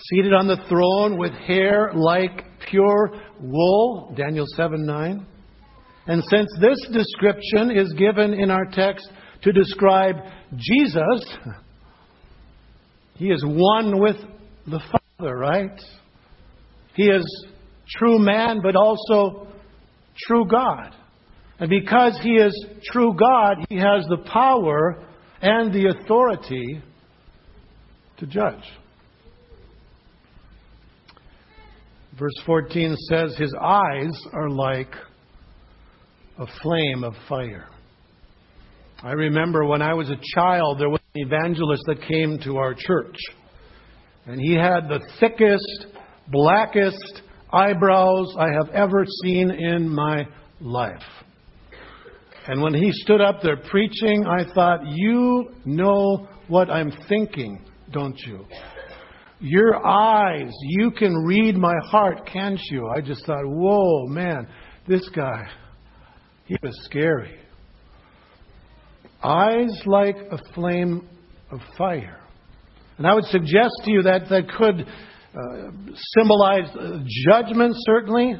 seated 0.09 0.33
on 0.33 0.47
the 0.47 0.65
throne 0.69 1.19
with 1.19 1.33
hair 1.33 1.91
like 1.93 2.45
pure 2.71 3.21
wool. 3.41 4.15
Daniel 4.17 4.47
7, 4.55 4.87
9. 4.87 5.27
And 6.07 6.23
since 6.31 6.49
this 6.61 6.79
description 6.93 7.73
is 7.73 7.93
given 7.95 8.33
in 8.33 8.49
our 8.49 8.67
text 8.67 9.11
to 9.43 9.51
describe 9.51 10.15
Jesus, 10.57 11.37
he 13.15 13.27
is 13.31 13.45
one 13.45 13.99
with 14.01 14.19
the 14.69 14.81
Father, 15.19 15.37
right? 15.37 15.81
He 16.95 17.09
is 17.09 17.47
true 17.89 18.19
man, 18.19 18.61
but 18.63 18.77
also 18.77 19.49
true 20.27 20.47
God. 20.47 20.95
And 21.59 21.71
because 21.71 22.19
he 22.23 22.33
is 22.33 22.67
true 22.85 23.15
God, 23.19 23.65
he 23.69 23.77
has 23.77 24.07
the 24.09 24.25
power 24.31 25.05
and 25.41 25.73
the 25.73 25.89
authority 25.89 26.83
to 28.19 28.27
judge. 28.27 28.65
Verse 32.19 32.35
14 32.45 32.97
says, 33.11 33.37
His 33.37 33.55
eyes 33.61 34.19
are 34.33 34.49
like 34.49 34.93
a 36.39 36.47
flame 36.63 37.05
of 37.05 37.15
fire. 37.29 37.69
I 39.03 39.13
remember 39.13 39.67
when 39.67 39.83
I 39.83 39.93
was 39.93 40.09
a 40.09 40.17
child, 40.35 40.81
there 40.81 40.89
was 40.89 41.01
an 41.15 41.27
evangelist 41.27 41.83
that 41.87 42.01
came 42.09 42.39
to 42.45 42.57
our 42.57 42.75
church. 42.75 43.17
And 44.27 44.41
he 44.41 44.55
had 44.55 44.89
the 44.89 45.01
thickest, 45.21 45.87
blackest 46.29 47.23
eyebrows 47.53 48.35
I 48.39 48.49
have 48.53 48.69
ever 48.71 49.05
seen 49.23 49.51
in 49.51 49.89
my 49.89 50.27
life. 50.61 51.03
And 52.49 52.63
when 52.63 52.75
he 52.75 52.93
stood 52.93 53.21
up 53.21 53.41
there 53.43 53.57
preaching, 53.57 54.25
I 54.27 54.45
thought, 54.55 54.87
You 54.87 55.51
know 55.65 56.29
what 56.49 56.71
I'm 56.71 56.93
thinking, 57.09 57.65
don't 57.93 58.19
you? 58.21 58.47
Your 59.41 59.85
eyes, 59.87 60.53
you 60.63 60.91
can 60.93 61.15
read 61.27 61.57
my 61.57 61.75
heart, 61.85 62.29
can't 62.33 62.61
you? 62.71 62.89
I 62.89 63.01
just 63.01 63.27
thought, 63.27 63.45
Whoa, 63.45 64.07
man, 64.07 64.47
this 64.87 65.09
guy, 65.11 65.43
he 66.45 66.57
was 66.63 66.79
scary. 66.85 67.37
Eyes 69.23 69.83
like 69.87 70.17
a 70.31 70.39
flame 70.55 71.09
of 71.51 71.59
fire. 71.77 72.21
And 72.99 73.07
I 73.07 73.15
would 73.15 73.25
suggest 73.25 73.73
to 73.85 73.91
you 73.91 74.03
that 74.03 74.29
that 74.31 74.49
could 74.57 74.87
uh, 75.37 75.71
symbolize 76.17 76.69
uh, 76.75 77.01
judgment, 77.29 77.75
certainly, 77.81 78.35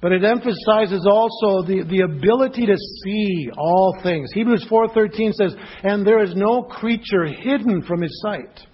but 0.00 0.12
it 0.12 0.24
emphasizes 0.24 1.06
also 1.08 1.62
the, 1.66 1.84
the 1.88 2.00
ability 2.00 2.66
to 2.66 2.76
see 3.04 3.48
all 3.56 3.96
things. 4.02 4.30
Hebrews 4.32 4.66
4:13 4.70 5.32
says, 5.32 5.54
"And 5.82 6.06
there 6.06 6.22
is 6.22 6.34
no 6.34 6.62
creature 6.62 7.26
hidden 7.26 7.82
from 7.82 8.02
his 8.02 8.20
sight." 8.22 8.66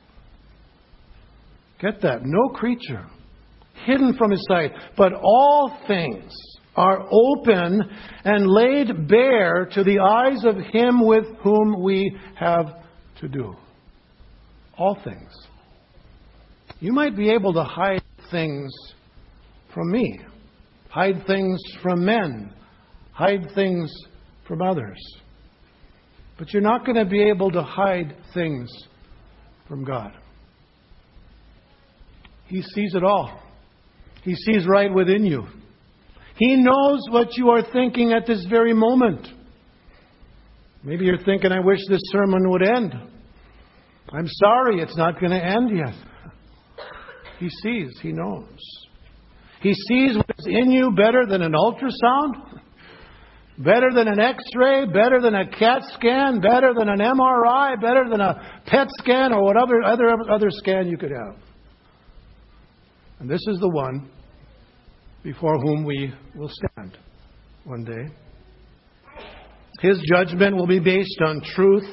Get 1.81 2.01
that? 2.03 2.21
No 2.25 2.49
creature 2.49 3.05
hidden 3.85 4.15
from 4.17 4.31
his 4.31 4.45
sight, 4.49 4.73
but 4.97 5.13
all 5.13 5.79
things 5.87 6.33
are 6.75 7.07
open 7.11 7.83
and 8.25 8.47
laid 8.47 9.09
bare 9.09 9.67
to 9.73 9.85
the 9.85 9.99
eyes 9.99 10.45
of 10.45 10.57
him 10.57 11.07
with 11.07 11.25
whom 11.43 11.83
we 11.83 12.17
have 12.37 12.67
to 13.21 13.29
do. 13.29 13.55
All 14.79 14.99
things. 15.05 15.46
You 16.81 16.93
might 16.93 17.17
be 17.17 17.31
able 17.31 17.53
to 17.55 17.65
hide 17.65 18.03
things 18.31 18.73
from 19.73 19.91
me 19.91 20.21
hide 20.97 21.27
things 21.27 21.61
from 21.83 22.03
men, 22.07 22.51
hide 23.13 23.51
things 23.55 23.93
from 24.49 24.63
others. 24.63 24.97
But 26.39 26.55
you're 26.55 26.63
not 26.63 26.87
going 26.87 26.97
to 26.97 27.05
be 27.05 27.23
able 27.23 27.51
to 27.51 27.63
hide 27.63 28.17
things 28.33 28.71
from 29.69 29.85
God. 29.85 30.13
He 32.47 32.63
sees 32.63 32.95
it 32.95 33.05
all. 33.05 33.43
He 34.23 34.35
sees 34.35 34.67
right 34.67 34.93
within 34.93 35.27
you. 35.27 35.45
He 36.39 36.57
knows 36.57 37.01
what 37.11 37.37
you 37.37 37.51
are 37.51 37.63
thinking 37.75 38.13
at 38.13 38.27
this 38.27 38.47
very 38.49 38.73
moment. 38.73 39.29
Maybe 40.83 41.05
you're 41.05 41.23
thinking, 41.23 41.53
I 41.53 41.61
wish 41.61 41.81
this 41.91 42.01
sermon 42.05 42.49
would 42.49 42.63
end. 42.63 42.95
I'm 44.09 44.29
sorry, 44.29 44.81
it's 44.81 44.97
not 44.97 45.21
going 45.21 45.33
to 45.33 45.45
end 45.45 45.77
yet. 45.77 45.95
He 47.39 47.49
sees, 47.49 47.99
He 48.03 48.13
knows. 48.13 48.59
He 49.61 49.75
sees 49.75 50.17
what's 50.17 50.47
in 50.47 50.71
you 50.71 50.93
better 50.93 51.27
than 51.27 51.43
an 51.43 51.53
ultrasound, 51.53 52.61
better 53.59 53.89
than 53.95 54.07
an 54.09 54.21
x 54.21 54.45
ray, 54.55 54.87
better 54.87 55.21
than 55.21 55.35
a 55.35 55.49
CAT 55.49 55.83
scan, 55.95 56.41
better 56.41 56.73
than 56.77 56.89
an 56.89 56.99
MRI, 56.99 57.81
better 57.81 58.05
than 58.09 58.21
a 58.21 58.61
PET 58.67 58.89
scan 58.99 59.33
or 59.33 59.43
whatever 59.43 59.83
other, 59.83 60.09
other 60.31 60.51
scan 60.51 60.89
you 60.89 60.99
could 60.99 61.11
have. 61.11 61.37
And 63.19 63.31
this 63.31 63.41
is 63.49 63.59
the 63.61 63.69
one 63.69 64.11
before 65.23 65.59
whom 65.59 65.85
we 65.85 66.13
will 66.35 66.51
stand 66.51 66.99
one 67.65 67.85
day. 67.85 68.15
His 69.81 70.01
judgment 70.09 70.55
will 70.55 70.67
be 70.67 70.79
based 70.79 71.21
on 71.21 71.41
truth 71.55 71.89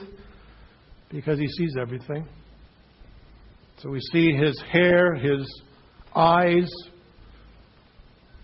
because 1.09 1.39
he 1.39 1.47
sees 1.47 1.75
everything. 1.79 2.27
So 3.77 3.89
we 3.89 3.99
see 4.11 4.31
his 4.33 4.61
hair, 4.71 5.15
his 5.15 5.45
eyes, 6.15 6.69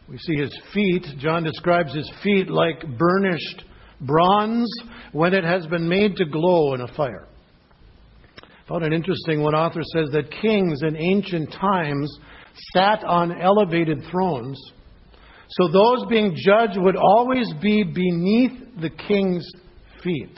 we 0.10 0.18
see 0.18 0.36
his 0.36 0.58
feet. 0.74 1.06
John 1.20 1.44
describes 1.44 1.94
his 1.94 2.12
feet 2.24 2.50
like 2.50 2.82
burnished 2.98 3.64
bronze 4.02 4.70
when 5.12 5.34
it 5.34 5.44
has 5.44 5.68
been 5.68 5.88
made 5.88 6.16
to 6.16 6.26
glow 6.26 6.74
in 6.74 6.82
a 6.82 6.88
fire. 6.96 7.28
I 8.42 8.68
found 8.68 8.84
it 8.86 8.94
interesting 8.94 9.44
one 9.44 9.54
author 9.54 9.82
says 9.84 10.10
that 10.12 10.32
kings 10.42 10.82
in 10.82 10.96
ancient 10.96 11.52
times 11.52 12.18
sat 12.74 13.04
on 13.04 13.40
elevated 13.40 14.04
thrones. 14.12 14.60
So 15.50 15.68
those 15.68 16.06
being 16.10 16.36
judged 16.36 16.78
would 16.78 16.96
always 16.96 17.52
be 17.62 17.84
beneath 17.84 18.82
the 18.82 18.90
king's 18.90 19.48
feet. 20.04 20.38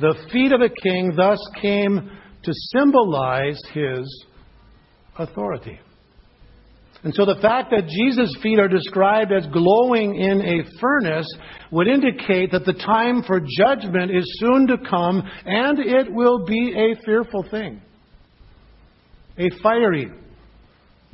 The 0.00 0.14
feet 0.32 0.52
of 0.52 0.60
a 0.60 0.68
king 0.68 1.14
thus 1.16 1.38
came 1.60 2.10
to 2.44 2.52
symbolize 2.72 3.60
his 3.72 4.26
authority. 5.18 5.78
And 7.04 7.14
so 7.14 7.26
the 7.26 7.40
fact 7.42 7.70
that 7.70 7.86
Jesus' 7.86 8.34
feet 8.42 8.58
are 8.58 8.68
described 8.68 9.30
as 9.30 9.46
glowing 9.48 10.16
in 10.16 10.40
a 10.40 10.80
furnace 10.80 11.30
would 11.70 11.86
indicate 11.86 12.50
that 12.52 12.64
the 12.64 12.72
time 12.72 13.22
for 13.26 13.40
judgment 13.58 14.10
is 14.10 14.24
soon 14.40 14.66
to 14.68 14.78
come, 14.78 15.22
and 15.44 15.78
it 15.78 16.10
will 16.10 16.46
be 16.46 16.72
a 16.74 17.04
fearful 17.04 17.44
thing. 17.50 17.82
A 19.36 19.50
fiery 19.62 20.10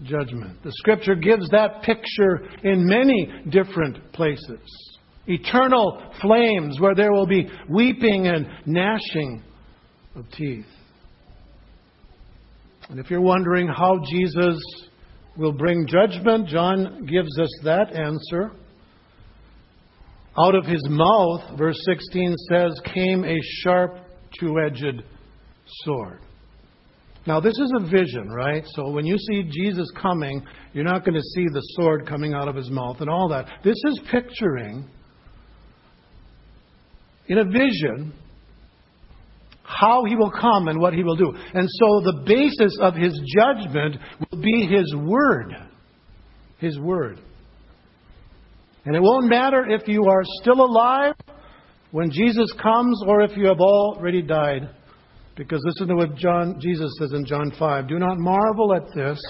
judgment. 0.04 0.62
The 0.62 0.72
scripture 0.76 1.16
gives 1.16 1.48
that 1.50 1.82
picture 1.82 2.48
in 2.62 2.86
many 2.86 3.28
different 3.50 4.12
places. 4.12 4.60
Eternal 5.26 6.02
flames 6.22 6.78
where 6.78 6.94
there 6.94 7.12
will 7.12 7.26
be 7.26 7.48
weeping 7.68 8.28
and 8.28 8.46
gnashing 8.64 9.42
of 10.14 10.24
teeth. 10.30 10.66
And 12.90 12.98
if 12.98 13.11
you're 13.11 13.20
wondering 13.20 13.68
how 13.68 14.00
Jesus 14.11 14.61
will 15.37 15.53
bring 15.53 15.87
judgment. 15.87 16.48
John 16.48 17.07
gives 17.07 17.38
us 17.38 17.50
that 17.64 17.94
answer. 17.94 18.53
Out 20.38 20.55
of 20.55 20.64
his 20.64 20.85
mouth, 20.88 21.59
verse 21.59 21.79
16 21.87 22.37
says, 22.50 22.81
came 22.94 23.24
a 23.24 23.37
sharp, 23.62 23.96
two 24.38 24.57
edged 24.64 25.03
sword. 25.85 26.20
Now, 27.26 27.40
this 27.40 27.59
is 27.59 27.72
a 27.76 27.87
vision, 27.87 28.31
right? 28.31 28.64
So 28.74 28.90
when 28.90 29.05
you 29.05 29.16
see 29.18 29.42
Jesus 29.50 29.90
coming, 30.00 30.42
you're 30.72 30.85
not 30.85 31.05
going 31.05 31.14
to 31.14 31.22
see 31.35 31.46
the 31.53 31.62
sword 31.76 32.07
coming 32.09 32.33
out 32.33 32.48
of 32.48 32.55
his 32.55 32.70
mouth 32.70 33.00
and 33.00 33.11
all 33.11 33.29
that. 33.29 33.46
This 33.62 33.76
is 33.85 34.00
picturing, 34.11 34.88
in 37.29 37.38
a 37.38 37.44
vision, 37.44 38.14
how 39.70 40.04
he 40.04 40.16
will 40.16 40.30
come 40.30 40.68
and 40.68 40.80
what 40.80 40.92
he 40.92 41.04
will 41.04 41.16
do. 41.16 41.33
And 41.54 41.68
so 41.70 42.00
the 42.00 42.22
basis 42.26 42.76
of 42.80 42.94
his 42.94 43.18
judgment 43.35 43.96
will 44.18 44.42
be 44.42 44.66
his 44.66 44.94
word. 44.96 45.54
His 46.59 46.78
word. 46.78 47.20
And 48.85 48.96
it 48.96 49.00
won't 49.00 49.28
matter 49.28 49.66
if 49.68 49.87
you 49.87 50.04
are 50.06 50.22
still 50.40 50.61
alive 50.61 51.14
when 51.92 52.11
Jesus 52.11 52.52
comes 52.61 53.00
or 53.06 53.22
if 53.22 53.37
you 53.37 53.46
have 53.46 53.61
already 53.61 54.22
died. 54.22 54.70
Because 55.37 55.62
listen 55.64 55.88
to 55.88 55.96
what 55.96 56.16
John, 56.16 56.59
Jesus 56.61 56.90
says 56.98 57.12
in 57.12 57.24
John 57.24 57.52
5 57.59 57.88
Do 57.88 57.98
not 57.98 58.18
marvel 58.18 58.74
at 58.74 58.83
this, 58.94 59.22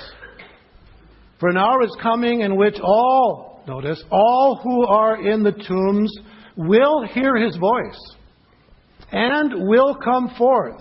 for 1.39 1.51
an 1.51 1.57
hour 1.57 1.83
is 1.83 1.97
coming 2.03 2.41
in 2.41 2.57
which 2.57 2.79
all, 2.83 3.63
notice, 3.69 4.03
all 4.11 4.59
who 4.63 4.87
are 4.87 5.29
in 5.29 5.43
the 5.43 5.53
tombs 5.53 6.13
will 6.57 7.07
hear 7.07 7.37
his 7.37 7.57
voice 7.57 8.17
and 9.13 9.69
will 9.69 9.95
come 9.95 10.35
forth. 10.37 10.81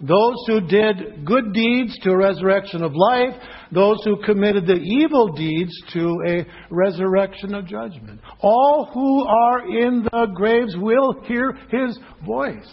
Those 0.00 0.36
who 0.46 0.60
did 0.60 1.24
good 1.24 1.54
deeds 1.54 1.98
to 2.00 2.10
a 2.10 2.16
resurrection 2.16 2.82
of 2.82 2.92
life, 2.94 3.32
those 3.72 3.96
who 4.04 4.22
committed 4.22 4.66
the 4.66 4.74
evil 4.74 5.32
deeds 5.32 5.72
to 5.94 6.18
a 6.28 6.46
resurrection 6.68 7.54
of 7.54 7.66
judgment. 7.66 8.20
All 8.40 8.90
who 8.92 9.24
are 9.24 9.66
in 9.66 10.02
the 10.02 10.26
graves 10.34 10.76
will 10.76 11.22
hear 11.24 11.52
his 11.70 11.98
voice. 12.26 12.68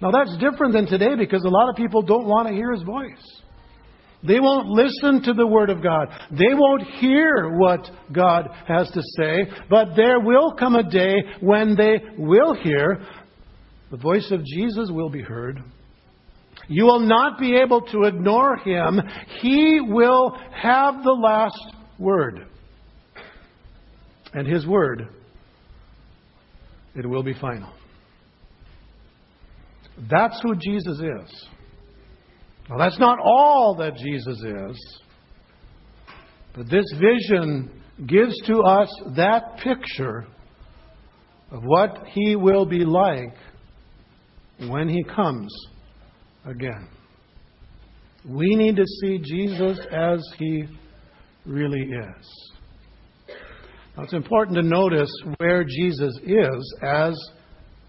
Now 0.00 0.12
that's 0.12 0.36
different 0.38 0.72
than 0.72 0.86
today 0.86 1.16
because 1.16 1.44
a 1.44 1.48
lot 1.48 1.68
of 1.68 1.74
people 1.74 2.02
don't 2.02 2.26
want 2.26 2.46
to 2.46 2.54
hear 2.54 2.72
his 2.72 2.82
voice. 2.84 3.40
They 4.22 4.38
won't 4.38 4.68
listen 4.68 5.22
to 5.22 5.32
the 5.32 5.46
Word 5.46 5.70
of 5.70 5.82
God. 5.82 6.08
They 6.30 6.52
won't 6.52 6.82
hear 6.82 7.56
what 7.56 7.88
God 8.12 8.50
has 8.68 8.90
to 8.90 9.00
say, 9.16 9.50
but 9.70 9.96
there 9.96 10.20
will 10.20 10.52
come 10.58 10.74
a 10.74 10.88
day 10.88 11.14
when 11.40 11.74
they 11.74 12.00
will 12.18 12.54
hear 12.54 13.00
the 13.90 13.96
voice 13.96 14.30
of 14.30 14.44
Jesus 14.44 14.90
will 14.90 15.10
be 15.10 15.22
heard. 15.22 15.62
You 16.68 16.84
will 16.84 17.00
not 17.00 17.38
be 17.38 17.56
able 17.56 17.80
to 17.82 18.04
ignore 18.04 18.56
him. 18.56 19.00
He 19.40 19.80
will 19.80 20.36
have 20.52 21.02
the 21.02 21.12
last 21.12 21.74
word. 21.98 22.46
And 24.32 24.46
his 24.46 24.66
word, 24.66 25.08
it 26.94 27.04
will 27.04 27.24
be 27.24 27.34
final. 27.34 27.72
That's 30.08 30.40
who 30.42 30.54
Jesus 30.54 30.98
is. 30.98 31.46
Now, 32.68 32.78
that's 32.78 32.98
not 33.00 33.18
all 33.18 33.74
that 33.80 33.96
Jesus 33.96 34.40
is. 34.40 35.00
But 36.54 36.70
this 36.70 36.84
vision 37.00 37.70
gives 38.06 38.34
to 38.46 38.60
us 38.60 38.88
that 39.16 39.58
picture 39.62 40.26
of 41.50 41.64
what 41.64 42.06
he 42.12 42.36
will 42.36 42.64
be 42.64 42.84
like 42.84 43.34
when 44.68 44.88
he 44.88 45.02
comes 45.04 45.52
again. 46.44 46.88
We 48.28 48.54
need 48.54 48.76
to 48.76 48.84
see 49.00 49.18
Jesus 49.18 49.78
as 49.90 50.20
he 50.38 50.64
really 51.46 51.82
is. 51.82 52.50
Now, 53.96 54.04
it's 54.04 54.12
important 54.12 54.56
to 54.56 54.62
notice 54.62 55.10
where 55.38 55.64
Jesus 55.64 56.18
is 56.22 56.74
as 56.82 57.18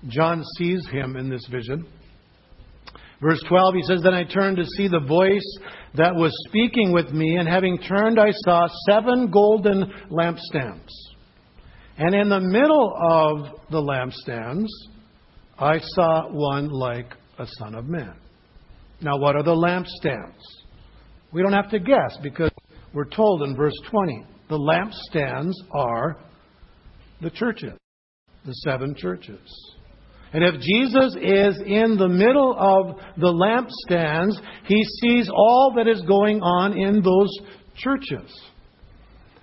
John 0.07 0.43
sees 0.57 0.87
him 0.87 1.15
in 1.15 1.29
this 1.29 1.45
vision. 1.51 1.85
Verse 3.21 3.41
12, 3.47 3.75
he 3.75 3.83
says, 3.83 4.01
Then 4.01 4.15
I 4.15 4.23
turned 4.23 4.57
to 4.57 4.65
see 4.65 4.87
the 4.87 5.05
voice 5.07 5.57
that 5.95 6.15
was 6.15 6.31
speaking 6.47 6.91
with 6.91 7.11
me, 7.11 7.35
and 7.35 7.47
having 7.47 7.77
turned, 7.77 8.19
I 8.19 8.31
saw 8.31 8.67
seven 8.89 9.29
golden 9.29 9.91
lampstands. 10.09 10.89
And 11.97 12.15
in 12.15 12.29
the 12.29 12.39
middle 12.39 12.95
of 12.99 13.59
the 13.69 13.81
lampstands, 13.81 14.65
I 15.61 15.77
saw 15.79 16.27
one 16.29 16.69
like 16.69 17.13
a 17.37 17.45
son 17.59 17.75
of 17.75 17.85
man. 17.87 18.15
Now, 18.99 19.17
what 19.17 19.35
are 19.35 19.43
the 19.43 19.55
lampstands? 19.55 20.41
We 21.31 21.43
don't 21.43 21.53
have 21.53 21.69
to 21.69 21.79
guess 21.79 22.17
because 22.23 22.49
we're 22.93 23.05
told 23.05 23.43
in 23.43 23.55
verse 23.55 23.77
20 23.89 24.25
the 24.49 24.57
lampstands 24.57 25.53
are 25.71 26.17
the 27.21 27.29
churches, 27.29 27.73
the 28.43 28.53
seven 28.65 28.95
churches. 28.95 29.39
And 30.33 30.43
if 30.43 30.55
Jesus 30.55 31.15
is 31.21 31.61
in 31.65 31.95
the 31.97 32.09
middle 32.09 32.55
of 32.57 32.97
the 33.17 33.31
lampstands, 33.31 34.33
he 34.65 34.83
sees 34.83 35.29
all 35.29 35.73
that 35.77 35.87
is 35.87 36.01
going 36.01 36.41
on 36.41 36.77
in 36.77 37.01
those 37.01 37.29
churches. 37.75 38.31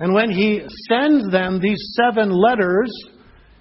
And 0.01 0.13
when 0.15 0.31
he 0.31 0.63
sends 0.89 1.31
them 1.31 1.61
these 1.61 1.95
seven 1.97 2.31
letters 2.31 2.91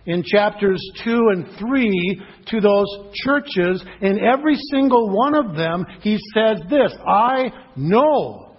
in 0.07 0.23
chapters 0.23 0.81
2 1.03 1.11
and 1.33 1.45
3 1.59 2.21
to 2.47 2.61
those 2.61 2.87
churches, 3.13 3.83
in 4.01 4.19
every 4.23 4.55
single 4.71 5.09
one 5.09 5.35
of 5.35 5.55
them, 5.55 5.85
he 6.01 6.17
says 6.33 6.61
this 6.69 6.93
I 7.05 7.51
know. 7.75 8.55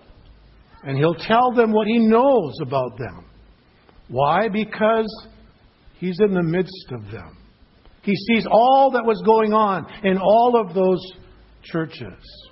And 0.84 0.96
he'll 0.96 1.14
tell 1.14 1.50
them 1.52 1.72
what 1.72 1.86
he 1.86 1.98
knows 1.98 2.54
about 2.62 2.98
them. 2.98 3.24
Why? 4.08 4.48
Because 4.48 5.26
he's 5.98 6.18
in 6.20 6.34
the 6.34 6.42
midst 6.42 6.92
of 6.92 7.10
them. 7.10 7.38
He 8.02 8.14
sees 8.14 8.46
all 8.48 8.90
that 8.92 9.04
was 9.04 9.20
going 9.24 9.52
on 9.52 9.86
in 10.04 10.18
all 10.18 10.54
of 10.60 10.74
those 10.74 11.00
churches. 11.62 12.48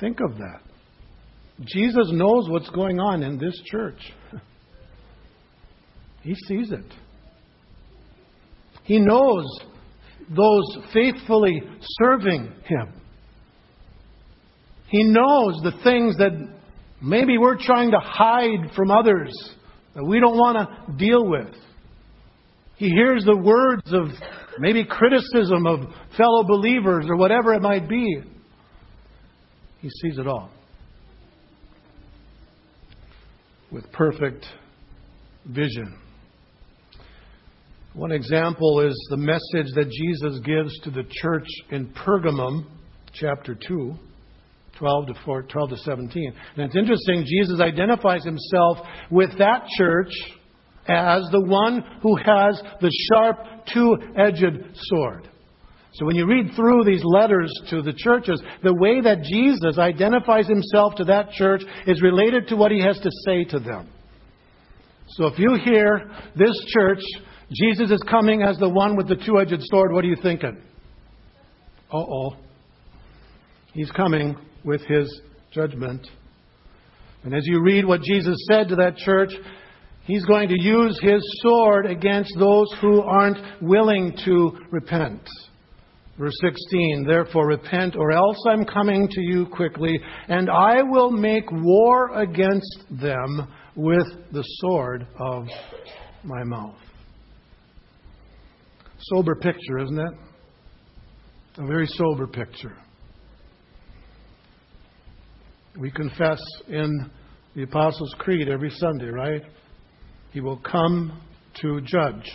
Think 0.00 0.18
of 0.20 0.38
that. 0.38 0.60
Jesus 1.64 2.10
knows 2.10 2.48
what's 2.48 2.70
going 2.70 2.98
on 2.98 3.22
in 3.22 3.38
this 3.38 3.60
church. 3.66 4.00
He 6.22 6.34
sees 6.34 6.70
it. 6.70 6.84
He 8.84 8.98
knows 8.98 9.44
those 10.34 10.64
faithfully 10.92 11.62
serving 12.02 12.52
Him. 12.64 12.92
He 14.88 15.04
knows 15.04 15.60
the 15.62 15.72
things 15.84 16.16
that 16.16 16.32
maybe 17.00 17.38
we're 17.38 17.58
trying 17.58 17.92
to 17.92 18.00
hide 18.00 18.72
from 18.74 18.90
others 18.90 19.32
that 19.94 20.04
we 20.04 20.20
don't 20.20 20.36
want 20.36 20.58
to 20.58 20.92
deal 20.96 21.24
with. 21.24 21.54
He 22.76 22.88
hears 22.88 23.24
the 23.24 23.36
words 23.36 23.92
of 23.92 24.08
maybe 24.58 24.84
criticism 24.84 25.66
of 25.66 25.80
fellow 26.16 26.44
believers 26.44 27.06
or 27.08 27.16
whatever 27.16 27.54
it 27.54 27.62
might 27.62 27.88
be. 27.88 28.22
He 29.80 29.88
sees 30.02 30.18
it 30.18 30.26
all 30.26 30.50
with 33.70 33.90
perfect 33.92 34.44
vision. 35.46 35.96
One 37.94 38.12
example 38.12 38.80
is 38.86 38.94
the 39.10 39.16
message 39.16 39.74
that 39.74 39.90
Jesus 39.90 40.38
gives 40.44 40.78
to 40.80 40.90
the 40.90 41.04
church 41.10 41.48
in 41.70 41.88
Pergamum, 41.88 42.66
chapter 43.12 43.54
2. 43.54 43.94
12 44.78 45.08
to, 45.08 45.14
4, 45.26 45.42
12 45.42 45.70
to 45.70 45.76
17. 45.76 46.32
And 46.56 46.64
it's 46.64 46.74
interesting, 46.74 47.26
Jesus 47.26 47.60
identifies 47.60 48.24
himself 48.24 48.78
with 49.10 49.28
that 49.36 49.66
church 49.76 50.08
as 50.88 51.22
the 51.30 51.44
one 51.44 51.84
who 52.02 52.16
has 52.16 52.62
the 52.80 52.90
sharp 53.12 53.36
two 53.74 53.94
edged 54.16 54.74
sword. 54.74 55.28
So 55.92 56.06
when 56.06 56.16
you 56.16 56.24
read 56.26 56.52
through 56.56 56.84
these 56.84 57.02
letters 57.04 57.52
to 57.68 57.82
the 57.82 57.92
churches, 57.92 58.40
the 58.62 58.72
way 58.72 59.02
that 59.02 59.22
Jesus 59.22 59.76
identifies 59.76 60.46
himself 60.46 60.94
to 60.94 61.04
that 61.04 61.32
church 61.32 61.62
is 61.86 62.00
related 62.00 62.48
to 62.48 62.56
what 62.56 62.72
he 62.72 62.80
has 62.80 62.98
to 63.00 63.10
say 63.26 63.44
to 63.44 63.58
them. 63.58 63.86
So 65.08 65.26
if 65.26 65.38
you 65.38 65.58
hear 65.62 66.10
this 66.36 66.56
church, 66.68 67.02
Jesus 67.52 67.90
is 67.90 68.02
coming 68.08 68.42
as 68.42 68.58
the 68.58 68.68
one 68.68 68.96
with 68.96 69.08
the 69.08 69.16
two 69.16 69.40
edged 69.40 69.60
sword, 69.62 69.92
what 69.92 70.04
are 70.04 70.08
you 70.08 70.16
thinking? 70.22 70.60
Uh 71.92 71.98
oh. 71.98 72.36
He's 73.72 73.90
coming 73.90 74.36
with 74.64 74.82
his 74.82 75.20
judgment. 75.52 76.06
And 77.24 77.34
as 77.34 77.42
you 77.44 77.62
read 77.62 77.84
what 77.84 78.02
Jesus 78.02 78.36
said 78.50 78.68
to 78.68 78.76
that 78.76 78.96
church, 78.96 79.32
He's 80.10 80.24
going 80.24 80.48
to 80.48 80.60
use 80.60 80.98
his 81.00 81.22
sword 81.40 81.86
against 81.86 82.34
those 82.36 82.66
who 82.80 83.00
aren't 83.02 83.38
willing 83.62 84.16
to 84.24 84.58
repent. 84.72 85.22
Verse 86.18 86.36
16, 86.42 87.06
therefore 87.06 87.46
repent, 87.46 87.94
or 87.96 88.10
else 88.10 88.36
I'm 88.48 88.64
coming 88.64 89.08
to 89.08 89.20
you 89.20 89.46
quickly, 89.46 90.00
and 90.26 90.50
I 90.50 90.82
will 90.82 91.12
make 91.12 91.44
war 91.52 92.10
against 92.18 92.84
them 92.90 93.52
with 93.76 94.06
the 94.32 94.42
sword 94.58 95.06
of 95.18 95.46
my 96.24 96.42
mouth. 96.44 96.74
Sober 99.02 99.34
picture, 99.34 99.78
isn't 99.78 99.98
it? 99.98 100.14
A 101.58 101.66
very 101.66 101.86
sober 101.86 102.26
picture. 102.26 102.76
We 105.78 105.90
confess 105.90 106.40
in 106.68 107.10
the 107.54 107.62
Apostles' 107.62 108.14
Creed 108.18 108.48
every 108.48 108.70
Sunday, 108.70 109.08
right? 109.08 109.42
He 110.32 110.40
will 110.40 110.58
come 110.58 111.20
to 111.62 111.80
judge 111.80 112.30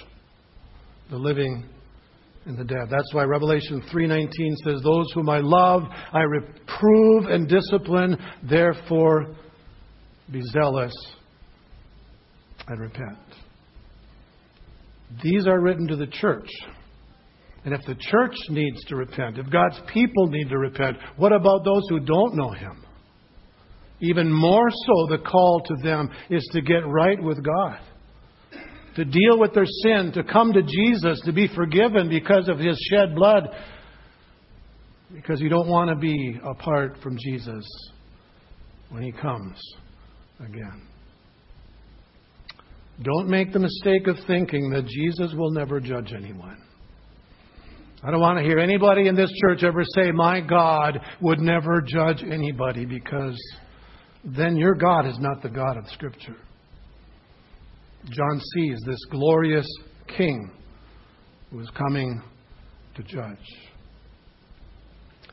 the 1.09 1.17
living 1.17 1.65
and 2.45 2.57
the 2.57 2.63
dead. 2.63 2.87
That's 2.89 3.13
why 3.13 3.23
Revelation 3.23 3.81
3:19 3.91 4.55
says, 4.63 4.81
"Those 4.81 5.11
whom 5.13 5.29
I 5.29 5.39
love, 5.39 5.83
I 6.11 6.21
reprove 6.21 7.25
and 7.27 7.47
discipline, 7.47 8.17
therefore 8.43 9.35
be 10.31 10.41
zealous 10.51 10.93
and 12.67 12.79
repent." 12.79 13.17
These 15.23 15.47
are 15.47 15.59
written 15.59 15.87
to 15.87 15.95
the 15.95 16.07
church. 16.07 16.49
And 17.63 17.73
if 17.73 17.81
the 17.85 17.95
church 17.95 18.35
needs 18.49 18.83
to 18.85 18.95
repent, 18.95 19.39
if 19.39 19.49
God's 19.49 19.79
people 19.91 20.27
need 20.27 20.49
to 20.49 20.57
repent, 20.57 20.97
what 21.17 21.33
about 21.33 21.63
those 21.63 21.83
who 21.89 21.99
don't 21.99 22.35
know 22.35 22.51
him? 22.51 22.85
Even 24.01 24.31
more 24.31 24.69
so, 24.69 25.07
the 25.09 25.23
call 25.23 25.61
to 25.65 25.75
them 25.83 26.09
is 26.29 26.47
to 26.51 26.61
get 26.61 26.85
right 26.85 27.21
with 27.21 27.43
God, 27.43 27.79
to 28.95 29.05
deal 29.05 29.39
with 29.39 29.53
their 29.53 29.65
sin, 29.65 30.11
to 30.13 30.23
come 30.23 30.53
to 30.53 30.61
Jesus, 30.61 31.19
to 31.25 31.31
be 31.31 31.47
forgiven 31.55 32.07
because 32.09 32.49
of 32.49 32.59
his 32.59 32.77
shed 32.91 33.15
blood, 33.15 33.49
because 35.13 35.39
you 35.39 35.49
don't 35.49 35.67
want 35.67 35.89
to 35.89 35.95
be 35.95 36.39
apart 36.43 36.97
from 37.01 37.17
Jesus 37.17 37.65
when 38.89 39.01
he 39.01 39.11
comes 39.11 39.57
again. 40.39 40.87
Don't 43.01 43.27
make 43.27 43.51
the 43.51 43.59
mistake 43.59 44.07
of 44.07 44.15
thinking 44.25 44.69
that 44.69 44.87
Jesus 44.87 45.33
will 45.35 45.51
never 45.51 45.79
judge 45.79 46.13
anyone. 46.13 46.57
I 48.03 48.11
don't 48.11 48.21
want 48.21 48.37
to 48.37 48.43
hear 48.43 48.59
anybody 48.59 49.07
in 49.07 49.15
this 49.15 49.31
church 49.41 49.63
ever 49.63 49.83
say, 49.95 50.11
My 50.11 50.39
God 50.39 50.99
would 51.21 51.39
never 51.39 51.81
judge 51.81 52.23
anybody 52.23 52.85
because 52.85 53.39
then 54.23 54.55
your 54.57 54.75
God 54.75 55.07
is 55.07 55.17
not 55.19 55.41
the 55.41 55.49
God 55.49 55.77
of 55.77 55.89
Scripture. 55.89 56.35
John 58.09 58.41
sees 58.53 58.79
this 58.85 58.99
glorious 59.09 59.67
king 60.15 60.51
who 61.49 61.59
is 61.59 61.69
coming 61.71 62.21
to 62.95 63.03
judge. 63.03 63.37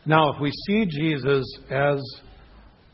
Now, 0.05 0.33
if 0.33 0.41
we 0.41 0.51
see 0.67 0.87
Jesus 0.87 1.45
as 1.71 2.01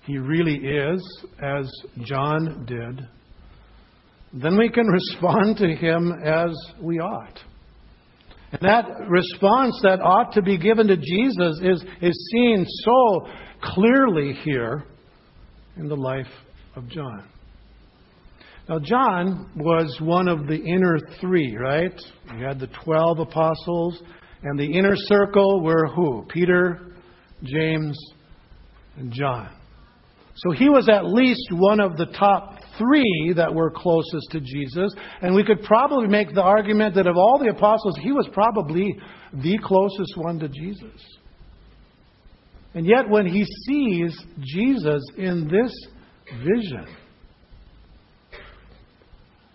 he 0.04 0.18
really 0.18 0.56
is, 0.56 1.24
as 1.40 1.70
John 2.04 2.66
did, 2.66 3.06
then 4.32 4.58
we 4.58 4.68
can 4.68 4.86
respond 4.86 5.56
to 5.58 5.74
him 5.74 6.12
as 6.24 6.54
we 6.80 6.98
ought. 6.98 7.38
And 8.52 8.60
that 8.62 8.86
response 9.08 9.78
that 9.82 10.00
ought 10.00 10.32
to 10.32 10.42
be 10.42 10.56
given 10.56 10.86
to 10.88 10.96
Jesus 10.96 11.60
is, 11.62 11.84
is 12.00 12.30
seen 12.32 12.64
so 12.84 13.28
clearly 13.62 14.32
here 14.44 14.84
in 15.76 15.88
the 15.88 15.96
life 15.96 16.26
of 16.76 16.88
John. 16.88 17.28
Now, 18.68 18.78
John 18.78 19.50
was 19.56 19.98
one 20.00 20.28
of 20.28 20.46
the 20.46 20.56
inner 20.56 20.98
three, 21.20 21.56
right? 21.56 21.98
You 22.36 22.44
had 22.44 22.60
the 22.60 22.68
12 22.84 23.20
apostles, 23.20 24.02
and 24.42 24.58
the 24.58 24.72
inner 24.72 24.94
circle 24.94 25.62
were 25.62 25.86
who? 25.86 26.26
Peter, 26.28 26.92
James, 27.42 27.98
and 28.96 29.12
John. 29.12 29.50
So 30.36 30.52
he 30.52 30.68
was 30.68 30.88
at 30.88 31.06
least 31.06 31.48
one 31.50 31.80
of 31.80 31.96
the 31.96 32.06
top 32.06 32.57
three 32.78 33.32
that 33.36 33.54
were 33.54 33.70
closest 33.70 34.30
to 34.30 34.40
Jesus, 34.40 34.92
and 35.20 35.34
we 35.34 35.44
could 35.44 35.62
probably 35.62 36.08
make 36.08 36.34
the 36.34 36.42
argument 36.42 36.94
that 36.94 37.06
of 37.06 37.16
all 37.16 37.38
the 37.38 37.50
apostles, 37.50 37.98
he 38.00 38.12
was 38.12 38.28
probably 38.32 38.98
the 39.32 39.58
closest 39.62 40.16
one 40.16 40.38
to 40.38 40.48
Jesus. 40.48 41.18
And 42.74 42.86
yet, 42.86 43.08
when 43.08 43.26
he 43.26 43.44
sees 43.66 44.18
Jesus 44.40 45.02
in 45.16 45.48
this 45.48 45.72
vision, 46.38 46.86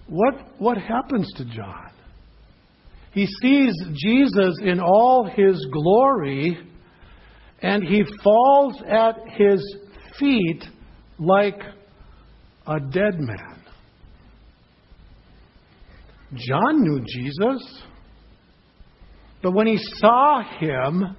what, 0.07 0.33
what 0.57 0.77
happens 0.77 1.31
to 1.37 1.45
John? 1.45 1.91
He 3.13 3.27
sees 3.27 3.73
Jesus 3.93 4.55
in 4.61 4.79
all 4.79 5.29
his 5.33 5.65
glory, 5.71 6.57
and 7.61 7.83
he 7.83 8.03
falls 8.23 8.81
at 8.87 9.15
his 9.37 9.77
feet 10.19 10.63
like 11.19 11.61
a 12.65 12.79
dead 12.79 13.19
man. 13.19 13.63
John 16.35 16.81
knew 16.81 17.03
Jesus, 17.05 17.83
but 19.41 19.51
when 19.51 19.67
he 19.67 19.77
saw 19.77 20.41
him 20.59 21.15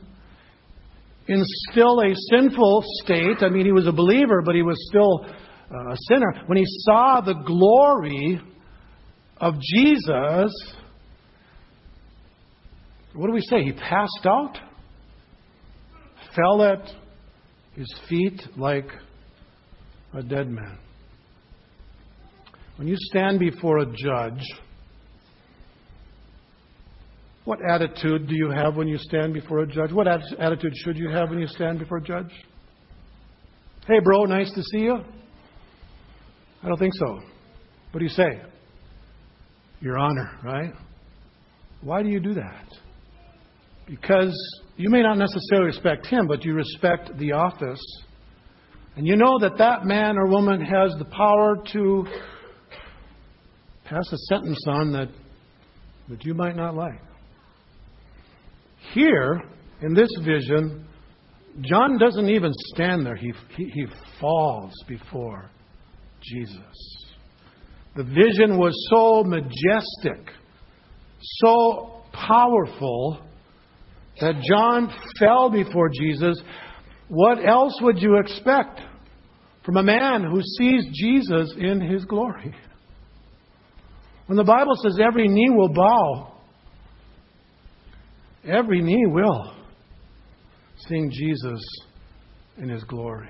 in 1.29 1.43
still 1.71 2.01
a 2.01 2.15
sinful 2.31 2.83
state, 3.03 3.43
I 3.43 3.49
mean, 3.49 3.65
he 3.65 3.73
was 3.73 3.87
a 3.87 3.93
believer, 3.93 4.43
but 4.45 4.55
he 4.55 4.63
was 4.63 4.77
still 4.89 5.25
uh, 5.25 5.93
a 5.93 5.97
sinner. 6.09 6.43
When 6.47 6.59
he 6.59 6.65
saw 6.67 7.21
the 7.21 7.35
glory 7.35 8.41
of 9.39 9.55
Jesus, 9.61 10.53
what 13.15 13.27
do 13.27 13.33
we 13.33 13.41
say? 13.43 13.63
He 13.63 13.73
passed 13.73 14.27
out, 14.27 14.59
fell 16.35 16.63
at 16.63 16.89
his 17.75 17.93
feet 18.09 18.41
like 18.57 18.89
a 20.13 20.23
dead 20.23 20.49
man. 20.49 20.79
When 22.77 22.89
you 22.89 22.97
stand 22.99 23.39
before 23.39 23.79
a 23.79 23.87
judge, 23.87 24.43
what 27.45 27.59
attitude 27.69 28.27
do 28.27 28.35
you 28.35 28.51
have 28.51 28.75
when 28.75 28.89
you 28.89 28.99
stand 28.99 29.35
before 29.35 29.61
a 29.61 29.67
judge? 29.67 29.93
What 29.93 30.09
attitude 30.09 30.73
should 30.77 30.97
you 30.97 31.11
have 31.11 31.31
when 31.31 31.39
you 31.39 31.47
stand 31.47 31.79
before 31.79 31.99
a 31.99 32.03
judge? 32.03 32.33
Hey, 33.87 34.01
bro, 34.03 34.25
nice 34.25 34.51
to 34.53 34.63
see 34.63 34.79
you. 34.79 34.99
I 36.63 36.69
don't 36.69 36.79
think 36.79 36.95
so. 36.95 37.21
What 37.91 37.99
do 37.99 38.05
you 38.05 38.11
say? 38.11 38.41
Your 39.81 39.99
Honor, 39.99 40.31
right? 40.43 40.73
Why 41.83 42.03
do 42.03 42.09
you 42.09 42.19
do 42.19 42.33
that? 42.35 42.67
Because 43.87 44.35
you 44.77 44.89
may 44.89 45.03
not 45.03 45.19
necessarily 45.19 45.67
respect 45.67 46.07
him, 46.07 46.27
but 46.27 46.45
you 46.45 46.55
respect 46.55 47.17
the 47.19 47.33
office. 47.33 48.03
And 48.97 49.07
you 49.07 49.17
know 49.17 49.39
that 49.41 49.59
that 49.59 49.85
man 49.85 50.17
or 50.17 50.27
woman 50.27 50.63
has 50.63 50.95
the 50.99 51.05
power 51.05 51.57
to 51.73 52.07
pass 53.85 54.11
a 54.13 54.17
sentence 54.17 54.63
on 54.69 54.93
that, 54.93 55.09
that 56.09 56.25
you 56.25 56.35
might 56.35 56.57
not 56.57 56.75
like. 56.75 57.01
Here, 58.93 59.43
in 59.83 59.95
this 59.95 60.11
vision, 60.25 60.87
John 61.61 61.99
doesn't 61.99 62.29
even 62.29 62.53
stand 62.75 63.07
there, 63.07 63.17
he, 63.17 63.33
he, 63.57 63.65
he 63.71 63.87
falls 64.21 64.73
before 64.89 65.51
Jesus. 66.23 67.05
The 67.97 68.05
vision 68.05 68.59
was 68.59 68.73
so 68.91 69.23
majestic, 69.23 70.33
so 71.21 72.03
powerful, 72.13 73.21
that 74.21 74.41
John 74.49 74.93
fell 75.19 75.51
before 75.51 75.91
Jesus. 75.91 76.41
What 77.09 77.39
else 77.47 77.79
would 77.83 78.01
you 78.01 78.19
expect 78.19 78.81
from 79.65 79.77
a 79.77 79.83
man 79.83 80.25
who 80.25 80.41
sees 80.59 80.87
Jesus 80.93 81.55
in 81.59 81.81
his 81.81 82.05
glory? 82.05 82.55
When 84.27 84.37
the 84.37 84.45
Bible 84.45 84.75
says 84.83 84.99
every 85.01 85.29
knee 85.29 85.51
will 85.51 85.69
bow, 85.69 86.35
every 88.47 88.81
knee 88.81 89.07
will, 89.07 89.55
seeing 90.89 91.11
Jesus 91.11 91.63
in 92.57 92.69
his 92.69 92.85
glory. 92.85 93.29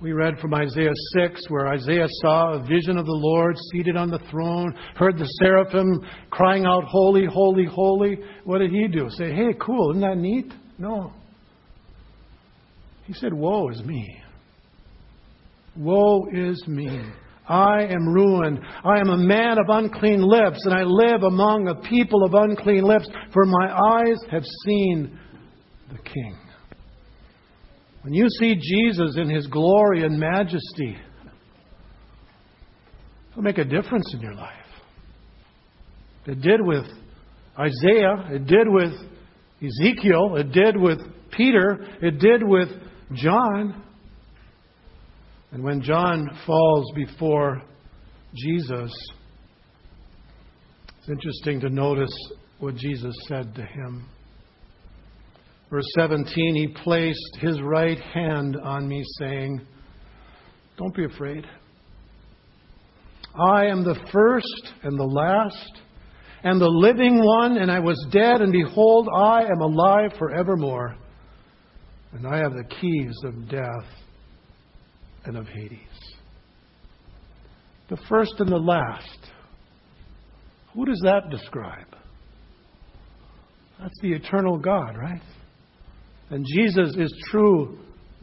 We 0.00 0.12
read 0.12 0.38
from 0.40 0.52
Isaiah 0.52 0.92
6, 1.14 1.48
where 1.48 1.68
Isaiah 1.68 2.06
saw 2.20 2.52
a 2.52 2.66
vision 2.66 2.98
of 2.98 3.06
the 3.06 3.12
Lord 3.12 3.56
seated 3.72 3.96
on 3.96 4.10
the 4.10 4.18
throne, 4.30 4.76
heard 4.94 5.16
the 5.16 5.24
seraphim 5.42 6.06
crying 6.30 6.66
out, 6.66 6.84
Holy, 6.84 7.24
holy, 7.24 7.64
holy. 7.64 8.18
What 8.44 8.58
did 8.58 8.72
he 8.72 8.88
do? 8.88 9.08
Say, 9.08 9.32
hey, 9.32 9.54
cool, 9.58 9.92
isn't 9.92 10.02
that 10.02 10.18
neat? 10.18 10.52
No. 10.78 11.14
He 13.06 13.14
said, 13.14 13.32
Woe 13.32 13.70
is 13.70 13.82
me. 13.84 14.22
Woe 15.76 16.26
is 16.30 16.62
me. 16.68 17.00
I 17.48 17.84
am 17.84 18.08
ruined. 18.08 18.60
I 18.84 18.98
am 18.98 19.10
a 19.10 19.16
man 19.16 19.58
of 19.58 19.66
unclean 19.68 20.22
lips, 20.22 20.64
and 20.64 20.74
I 20.74 20.82
live 20.82 21.22
among 21.22 21.68
a 21.68 21.88
people 21.88 22.24
of 22.24 22.34
unclean 22.34 22.82
lips, 22.82 23.08
for 23.32 23.44
my 23.44 23.72
eyes 23.72 24.16
have 24.30 24.44
seen 24.64 25.18
the 25.90 25.98
King. 25.98 26.36
When 28.02 28.14
you 28.14 28.26
see 28.38 28.54
Jesus 28.54 29.16
in 29.16 29.28
his 29.28 29.46
glory 29.46 30.04
and 30.04 30.18
majesty, 30.18 30.96
it'll 33.30 33.42
make 33.42 33.58
a 33.58 33.64
difference 33.64 34.12
in 34.14 34.20
your 34.20 34.34
life. 34.34 34.52
It 36.26 36.40
did 36.40 36.60
with 36.60 36.84
Isaiah, 37.58 38.28
it 38.30 38.46
did 38.46 38.68
with 38.68 38.92
Ezekiel, 39.62 40.36
it 40.36 40.52
did 40.52 40.76
with 40.76 40.98
Peter, 41.30 41.78
it 42.02 42.18
did 42.18 42.42
with 42.42 42.68
John. 43.14 43.82
And 45.52 45.62
when 45.62 45.80
John 45.80 46.28
falls 46.46 46.90
before 46.94 47.62
Jesus, 48.34 48.92
it's 50.98 51.08
interesting 51.08 51.60
to 51.60 51.68
notice 51.68 52.14
what 52.58 52.74
Jesus 52.74 53.14
said 53.28 53.54
to 53.54 53.62
him. 53.62 54.08
Verse 55.70 55.86
17, 55.96 56.54
he 56.54 56.68
placed 56.82 57.38
his 57.40 57.60
right 57.60 57.98
hand 57.98 58.56
on 58.56 58.88
me, 58.88 59.04
saying, 59.18 59.60
Don't 60.78 60.94
be 60.94 61.04
afraid. 61.04 61.44
I 63.38 63.66
am 63.66 63.84
the 63.84 63.98
first 64.12 64.72
and 64.82 64.98
the 64.98 65.04
last, 65.04 65.80
and 66.42 66.60
the 66.60 66.68
living 66.68 67.22
one, 67.22 67.58
and 67.58 67.70
I 67.70 67.80
was 67.80 68.06
dead, 68.10 68.40
and 68.40 68.52
behold, 68.52 69.08
I 69.14 69.42
am 69.42 69.60
alive 69.60 70.12
forevermore. 70.18 70.96
And 72.12 72.26
I 72.26 72.38
have 72.38 72.52
the 72.52 72.64
keys 72.80 73.14
of 73.24 73.48
death 73.48 74.05
and 75.26 75.36
of 75.36 75.46
Hades. 75.46 75.78
The 77.88 77.98
first 78.08 78.34
and 78.38 78.48
the 78.48 78.56
last. 78.56 79.18
Who 80.74 80.84
does 80.84 81.00
that 81.04 81.30
describe? 81.30 81.86
That's 83.80 83.98
the 84.02 84.12
eternal 84.12 84.58
God, 84.58 84.96
right? 84.96 85.22
And 86.30 86.44
Jesus 86.54 86.96
is 86.96 87.14
true 87.30 87.78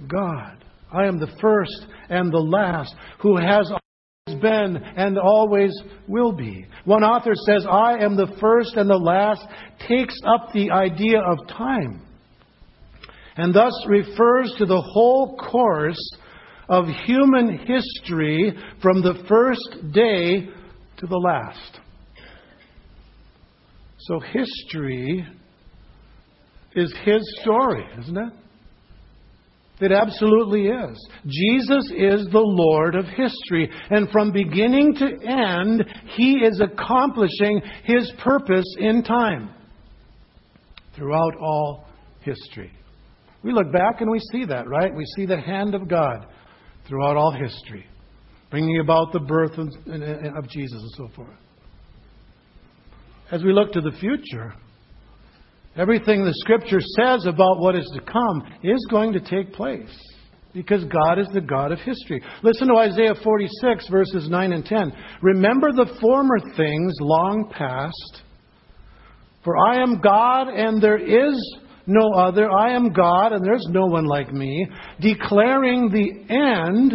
God. 0.07 0.63
I 0.91 1.05
am 1.05 1.19
the 1.19 1.33
first 1.39 1.87
and 2.09 2.31
the 2.31 2.37
last 2.37 2.93
who 3.19 3.37
has 3.37 3.71
always 3.71 4.41
been 4.41 4.77
and 4.77 5.17
always 5.17 5.71
will 6.07 6.33
be. 6.33 6.65
One 6.85 7.03
author 7.03 7.33
says, 7.47 7.65
I 7.69 7.97
am 8.03 8.15
the 8.15 8.35
first 8.39 8.75
and 8.75 8.89
the 8.89 8.97
last, 8.97 9.45
takes 9.87 10.15
up 10.25 10.51
the 10.53 10.71
idea 10.71 11.19
of 11.19 11.47
time 11.47 12.03
and 13.35 13.53
thus 13.53 13.73
refers 13.87 14.53
to 14.57 14.65
the 14.65 14.81
whole 14.81 15.37
course 15.37 15.97
of 16.69 16.85
human 17.05 17.57
history 17.57 18.53
from 18.81 19.01
the 19.01 19.23
first 19.27 19.93
day 19.93 20.47
to 20.97 21.07
the 21.07 21.17
last. 21.17 21.79
So 23.99 24.19
history 24.19 25.25
is 26.75 26.93
his 27.05 27.21
story, 27.41 27.85
isn't 27.99 28.17
it? 28.17 28.33
It 29.79 29.91
absolutely 29.91 30.67
is. 30.67 31.09
Jesus 31.25 31.91
is 31.95 32.27
the 32.31 32.39
Lord 32.39 32.95
of 32.95 33.05
history. 33.05 33.69
And 33.89 34.09
from 34.11 34.31
beginning 34.31 34.95
to 34.95 35.05
end, 35.25 35.83
he 36.15 36.35
is 36.35 36.61
accomplishing 36.61 37.61
his 37.83 38.11
purpose 38.23 38.65
in 38.77 39.03
time 39.03 39.49
throughout 40.95 41.35
all 41.41 41.85
history. 42.21 42.71
We 43.43 43.51
look 43.51 43.73
back 43.73 43.99
and 43.99 44.09
we 44.09 44.19
see 44.31 44.45
that, 44.45 44.69
right? 44.69 44.93
We 44.95 45.05
see 45.17 45.25
the 45.25 45.41
hand 45.41 45.75
of 45.75 45.89
God 45.89 46.27
throughout 46.87 47.17
all 47.17 47.31
history, 47.31 47.85
bringing 48.49 48.79
about 48.79 49.11
the 49.13 49.19
birth 49.19 49.57
of, 49.57 49.67
of 49.67 50.49
Jesus 50.49 50.81
and 50.81 50.91
so 50.97 51.09
forth. 51.15 51.37
As 53.31 53.43
we 53.43 53.53
look 53.53 53.71
to 53.73 53.81
the 53.81 53.97
future, 53.99 54.53
Everything 55.75 56.23
the 56.23 56.33
Scripture 56.35 56.79
says 56.79 57.25
about 57.25 57.59
what 57.59 57.75
is 57.75 57.89
to 57.95 58.01
come 58.01 58.43
is 58.61 58.85
going 58.91 59.11
to 59.13 59.19
take 59.19 59.53
place 59.53 59.89
because 60.53 60.83
God 60.85 61.17
is 61.17 61.27
the 61.33 61.41
God 61.41 61.71
of 61.71 61.79
history. 61.79 62.21
Listen 62.43 62.67
to 62.67 62.75
Isaiah 62.75 63.15
46, 63.23 63.87
verses 63.89 64.29
9 64.29 64.53
and 64.53 64.63
10. 64.63 64.93
Remember 65.23 65.71
the 65.71 65.97
former 65.99 66.37
things 66.55 66.93
long 66.99 67.51
past, 67.57 68.21
for 69.43 69.57
I 69.57 69.81
am 69.81 69.99
God 69.99 70.47
and 70.49 70.79
there 70.79 70.99
is 70.99 71.57
no 71.85 72.13
other. 72.13 72.49
I 72.49 72.75
am 72.75 72.93
God 72.93 73.33
and 73.33 73.45
there's 73.45 73.65
no 73.69 73.85
one 73.85 74.05
like 74.05 74.31
me, 74.31 74.67
declaring 74.99 75.89
the 75.89 76.33
end 76.33 76.93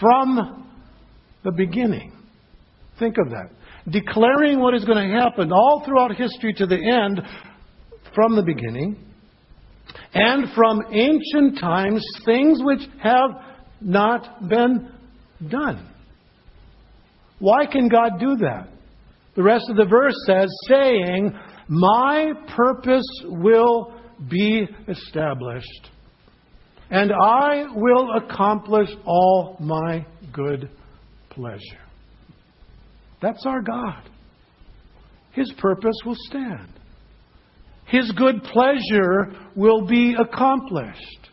from 0.00 0.66
the 1.44 1.52
beginning. 1.52 2.12
Think 2.98 3.16
of 3.18 3.30
that. 3.30 3.50
Declaring 3.90 4.60
what 4.60 4.74
is 4.74 4.84
going 4.84 5.08
to 5.08 5.18
happen 5.18 5.52
all 5.52 5.82
throughout 5.84 6.14
history 6.14 6.52
to 6.54 6.66
the 6.66 6.76
end 6.76 7.20
from 8.14 8.36
the 8.36 8.42
beginning. 8.42 8.96
and 10.14 10.52
from 10.54 10.82
ancient 10.92 11.58
times 11.58 12.04
things 12.24 12.60
which 12.62 12.80
have 13.02 13.30
not 13.80 14.48
been 14.48 14.92
done. 15.48 15.88
Why 17.38 17.66
can 17.66 17.88
God 17.88 18.20
do 18.20 18.36
that? 18.36 18.68
The 19.34 19.42
rest 19.42 19.64
of 19.68 19.76
the 19.76 19.86
verse 19.86 20.14
says, 20.26 20.48
saying, 20.68 21.32
My 21.68 22.32
purpose 22.56 23.06
will 23.24 23.94
be 24.28 24.66
established, 24.88 25.90
and 26.90 27.10
I 27.12 27.66
will 27.74 28.08
accomplish 28.16 28.90
all 29.04 29.56
my 29.60 30.06
good 30.32 30.70
pleasure. 31.30 31.60
That's 33.20 33.44
our 33.46 33.62
God. 33.62 34.08
His 35.32 35.50
purpose 35.58 35.96
will 36.04 36.16
stand. 36.28 36.68
His 37.86 38.10
good 38.12 38.42
pleasure 38.44 39.32
will 39.54 39.86
be 39.86 40.14
accomplished. 40.18 41.30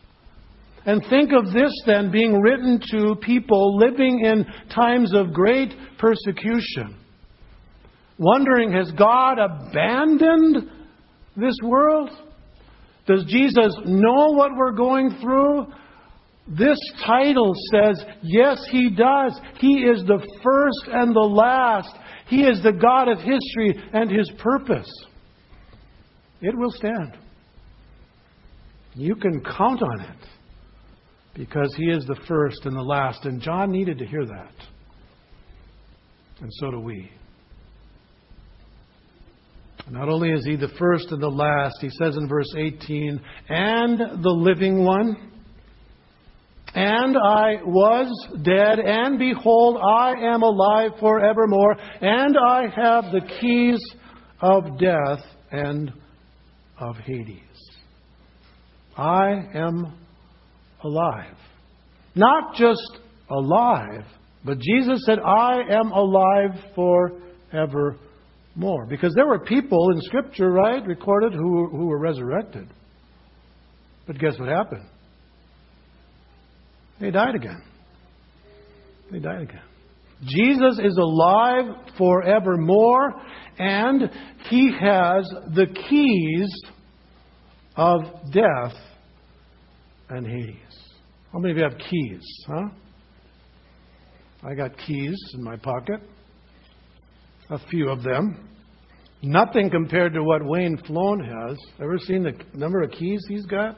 And 0.86 1.02
think 1.10 1.32
of 1.32 1.52
this 1.52 1.72
then 1.86 2.10
being 2.10 2.40
written 2.40 2.80
to 2.92 3.16
people 3.16 3.76
living 3.76 4.24
in 4.24 4.46
times 4.74 5.14
of 5.14 5.32
great 5.32 5.74
persecution, 5.98 6.96
wondering, 8.20 8.70
has 8.72 8.92
God 8.92 9.38
abandoned 9.38 10.70
this 11.36 11.56
world? 11.64 12.10
Does 13.06 13.24
Jesus 13.26 13.74
know 13.86 14.30
what 14.32 14.52
we're 14.54 14.72
going 14.72 15.18
through? 15.20 15.66
This 16.46 16.78
title 17.04 17.52
says, 17.72 18.04
yes, 18.22 18.64
He 18.70 18.90
does. 18.90 19.40
He 19.58 19.84
is 19.84 20.04
the 20.04 20.24
first 20.44 20.92
and 20.92 21.16
the 21.16 21.20
last. 21.20 21.96
He 22.28 22.42
is 22.42 22.62
the 22.62 22.72
God 22.72 23.08
of 23.08 23.18
history 23.18 23.82
and 23.92 24.10
His 24.10 24.30
purpose. 24.38 24.90
It 26.40 26.56
will 26.56 26.70
stand. 26.72 27.16
You 28.94 29.14
can 29.14 29.42
count 29.42 29.82
on 29.82 30.00
it 30.00 30.26
because 31.34 31.74
He 31.76 31.86
is 31.86 32.04
the 32.06 32.20
first 32.28 32.66
and 32.66 32.76
the 32.76 32.82
last. 32.82 33.24
And 33.24 33.40
John 33.40 33.70
needed 33.70 33.98
to 33.98 34.06
hear 34.06 34.26
that. 34.26 34.52
And 36.40 36.50
so 36.54 36.70
do 36.70 36.80
we. 36.80 37.10
Not 39.90 40.08
only 40.08 40.30
is 40.30 40.44
He 40.44 40.56
the 40.56 40.68
first 40.78 41.10
and 41.10 41.20
the 41.20 41.28
last, 41.28 41.76
He 41.80 41.90
says 41.90 42.16
in 42.16 42.28
verse 42.28 42.52
18, 42.56 43.20
and 43.48 43.98
the 43.98 44.30
living 44.30 44.84
one. 44.84 45.30
And 46.72 47.16
I 47.16 47.56
was 47.64 48.08
dead, 48.42 48.78
and 48.78 49.18
behold, 49.18 49.78
I 49.82 50.12
am 50.32 50.42
alive 50.42 50.92
forevermore, 51.00 51.76
and 52.00 52.36
I 52.38 52.62
have 52.68 53.12
the 53.12 53.22
keys 53.40 53.80
of 54.40 54.78
death 54.78 55.24
and 55.50 55.92
of 56.78 56.96
Hades. 56.98 57.40
I 58.96 59.30
am 59.54 59.92
alive. 60.84 61.36
Not 62.14 62.54
just 62.54 63.00
alive, 63.28 64.04
but 64.44 64.58
Jesus 64.60 65.02
said, 65.04 65.18
I 65.18 65.62
am 65.70 65.90
alive 65.90 66.50
forevermore. 66.76 67.98
Because 68.88 69.14
there 69.14 69.26
were 69.26 69.38
people 69.38 69.90
in 69.92 70.00
Scripture, 70.02 70.50
right, 70.50 70.84
recorded 70.86 71.32
who, 71.32 71.68
who 71.68 71.86
were 71.86 71.98
resurrected. 71.98 72.68
But 74.06 74.18
guess 74.18 74.38
what 74.38 74.48
happened? 74.48 74.86
They 77.00 77.10
died 77.10 77.34
again. 77.34 77.62
They 79.10 79.18
died 79.18 79.42
again. 79.42 79.62
Jesus 80.22 80.78
is 80.84 80.98
alive 80.98 81.64
forevermore, 81.96 83.14
and 83.58 84.10
he 84.50 84.70
has 84.78 85.28
the 85.54 85.66
keys 85.88 86.62
of 87.76 88.02
death 88.32 88.76
and 90.10 90.26
Hades. 90.26 90.56
How 91.32 91.38
many 91.38 91.52
of 91.52 91.58
you 91.58 91.64
have 91.64 91.78
keys, 91.78 92.44
huh? 92.46 92.68
I 94.42 94.54
got 94.54 94.76
keys 94.86 95.16
in 95.34 95.42
my 95.42 95.56
pocket. 95.56 96.00
A 97.50 97.58
few 97.68 97.88
of 97.90 98.02
them. 98.02 98.48
Nothing 99.22 99.70
compared 99.70 100.14
to 100.14 100.22
what 100.22 100.44
Wayne 100.44 100.78
Flown 100.86 101.20
has. 101.22 101.58
Ever 101.80 101.98
seen 101.98 102.22
the 102.22 102.32
number 102.54 102.82
of 102.82 102.90
keys 102.92 103.20
he's 103.28 103.44
got? 103.44 103.76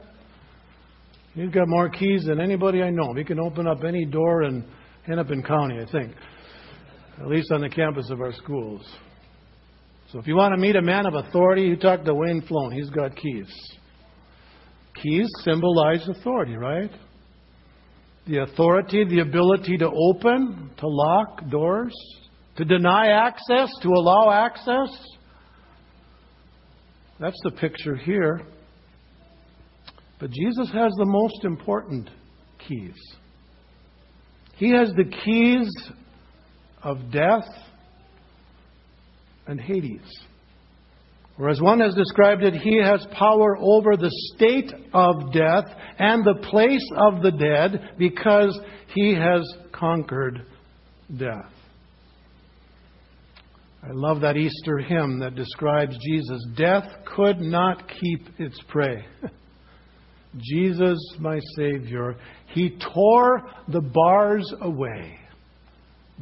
He's 1.33 1.49
got 1.49 1.67
more 1.67 1.89
keys 1.89 2.25
than 2.25 2.39
anybody 2.39 2.83
I 2.83 2.91
know. 2.91 3.13
He 3.13 3.23
can 3.23 3.39
open 3.39 3.67
up 3.67 3.83
any 3.83 4.05
door 4.05 4.43
in 4.43 4.63
Hennepin 5.07 5.43
County, 5.43 5.79
I 5.81 5.91
think, 5.91 6.13
at 7.19 7.27
least 7.27 7.51
on 7.51 7.61
the 7.61 7.69
campus 7.69 8.09
of 8.11 8.21
our 8.21 8.31
schools. 8.33 8.87
So 10.11 10.19
if 10.19 10.27
you 10.27 10.35
want 10.35 10.53
to 10.53 10.61
meet 10.61 10.75
a 10.75 10.81
man 10.81 11.07
of 11.07 11.15
authority, 11.15 11.63
you 11.63 11.75
talk 11.75 12.03
to 12.05 12.13
Wayne 12.13 12.43
Flown. 12.43 12.71
He's 12.71 12.91
got 12.91 13.15
keys. 13.15 13.51
Keys 15.01 15.27
symbolize 15.43 16.07
authority, 16.07 16.55
right? 16.55 16.91
The 18.27 18.43
authority, 18.43 19.03
the 19.03 19.19
ability 19.21 19.77
to 19.79 19.89
open, 19.89 20.69
to 20.77 20.87
lock 20.87 21.49
doors, 21.49 21.93
to 22.57 22.65
deny 22.65 23.07
access, 23.07 23.69
to 23.81 23.89
allow 23.89 24.31
access. 24.31 24.89
That's 27.19 27.39
the 27.43 27.51
picture 27.51 27.95
here. 27.95 28.41
But 30.19 30.31
Jesus 30.31 30.71
has 30.71 30.91
the 30.97 31.05
most 31.05 31.43
important 31.43 32.09
keys. 32.67 32.95
He 34.55 34.71
has 34.71 34.91
the 34.95 35.05
keys 35.05 35.69
of 36.81 37.11
death 37.11 37.47
and 39.47 39.59
Hades. 39.59 40.01
Or 41.39 41.49
as 41.49 41.59
one 41.59 41.79
has 41.79 41.95
described 41.95 42.43
it, 42.43 42.53
he 42.53 42.77
has 42.77 43.05
power 43.17 43.57
over 43.57 43.97
the 43.97 44.11
state 44.35 44.71
of 44.93 45.33
death 45.33 45.65
and 45.97 46.23
the 46.23 46.47
place 46.49 46.87
of 46.95 47.23
the 47.23 47.31
dead 47.31 47.95
because 47.97 48.59
he 48.93 49.15
has 49.15 49.41
conquered 49.71 50.45
death. 51.17 51.52
I 53.83 53.91
love 53.91 54.21
that 54.21 54.37
Easter 54.37 54.77
hymn 54.77 55.19
that 55.19 55.35
describes 55.35 55.97
Jesus. 56.05 56.45
Death 56.55 56.85
could 57.05 57.41
not 57.41 57.83
keep 57.99 58.29
its 58.39 58.57
prey. 58.69 59.05
Jesus, 60.37 60.97
my 61.19 61.37
Savior, 61.57 62.15
He 62.47 62.77
tore 62.93 63.43
the 63.67 63.81
bars 63.81 64.51
away. 64.61 65.19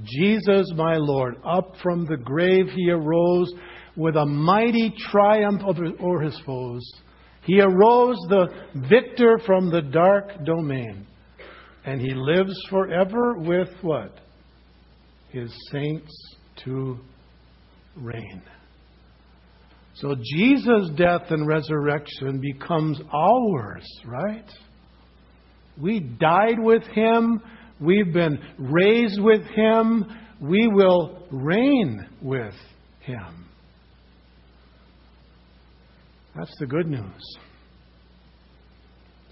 Jesus, 0.04 0.71
my 0.76 0.95
Lord, 0.97 1.36
up 1.45 1.76
from 1.84 2.06
the 2.06 2.17
grave 2.17 2.67
He 2.76 2.89
arose 2.89 3.54
with 3.95 4.15
a 4.15 4.26
mighty 4.26 4.91
triumph 5.12 5.62
over 5.63 6.21
His 6.21 6.39
foes. 6.43 6.82
He 7.43 7.62
arose 7.62 8.17
the 8.28 8.47
victor 8.89 9.39
from 9.45 9.69
the 9.69 9.84
dark 9.84 10.43
domain. 10.45 11.06
And 11.86 12.02
He 12.02 12.15
lives 12.15 12.60
forever 12.71 13.38
with 13.38 13.69
what? 13.84 14.19
His 15.30 15.54
saints 15.71 16.12
to 16.65 17.00
reign. 17.96 18.42
So 19.96 20.16
Jesus' 20.16 20.90
death 20.96 21.30
and 21.30 21.48
resurrection 21.48 22.40
becomes 22.40 23.00
ours, 23.14 23.86
right? 24.06 24.50
We 25.80 26.00
died 26.00 26.60
with 26.60 26.84
him. 26.84 27.42
We've 27.80 28.14
been 28.14 28.40
raised 28.58 29.22
with 29.22 29.44
him. 29.48 30.06
We 30.40 30.68
will 30.68 31.28
reign 31.32 32.08
with 32.22 32.56
him. 33.02 33.46
That's 36.36 36.56
the 36.60 36.66
good 36.66 36.88
news. 36.88 37.38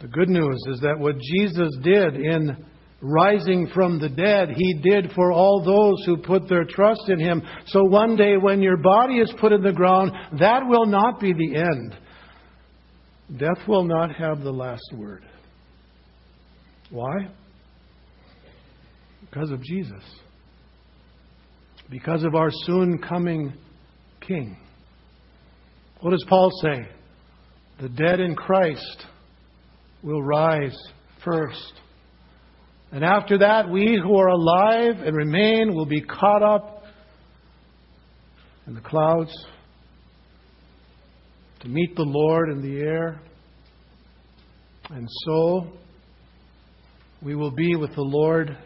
The 0.02 0.08
good 0.08 0.30
news 0.30 0.64
is 0.68 0.80
that 0.82 1.00
what 1.00 1.16
Jesus 1.18 1.70
did 1.82 2.16
in 2.16 2.66
rising 3.02 3.68
from 3.74 4.00
the 4.00 4.10
dead, 4.10 4.50
he 4.56 4.74
did 4.74 5.12
for 5.14 5.32
all 5.32 5.64
those 5.64 6.06
who 6.06 6.18
put 6.18 6.50
their 6.50 6.66
trust 6.66 7.08
in 7.08 7.20
him. 7.20 7.42
So 7.68 7.84
one 7.84 8.16
day 8.16 8.38
when 8.38 8.62
your 8.62 8.78
body 8.78 9.20
is 9.20 9.34
put 9.40 9.52
in 9.54 9.62
the 9.62 9.72
ground, 9.72 10.12
that 10.40 10.68
will 10.68 10.86
not 10.86 11.20
be 11.20 11.34
the 11.34 11.56
end. 11.56 11.96
Death 13.38 13.68
will 13.68 13.84
not 13.84 14.16
have 14.16 14.42
the 14.42 14.52
last 14.52 14.92
word. 14.94 15.24
Why? 16.90 17.30
Because 19.22 19.52
of 19.52 19.62
Jesus. 19.62 20.04
Because 21.90 22.24
of 22.24 22.36
our 22.36 22.50
soon 22.52 22.98
coming 22.98 23.54
King. 24.22 24.58
What 26.02 26.12
does 26.12 26.26
Paul 26.28 26.50
say? 26.62 26.88
The 27.82 27.90
dead 27.90 28.20
in 28.20 28.36
Christ 28.36 29.06
will 30.04 30.22
rise 30.22 30.78
first. 31.24 31.74
And 32.92 33.04
after 33.04 33.38
that, 33.40 33.70
we 33.70 34.00
who 34.02 34.18
are 34.18 34.30
alive 34.30 35.02
and 35.06 35.16
remain 35.16 35.76
will 35.76 35.86
be 35.86 36.02
caught 36.02 36.42
up 36.42 36.84
in 38.66 38.74
the 38.74 38.82
clouds 38.82 39.32
to 41.60 41.68
meet 41.68 41.96
the 41.96 42.04
Lord 42.04 42.50
in 42.50 42.62
the 42.62 42.80
air. 42.80 43.22
And 44.90 45.08
so 45.26 45.68
we 47.22 47.36
will 47.36 47.52
be 47.52 47.76
with 47.76 47.94
the 47.96 48.02
Lord 48.02 48.58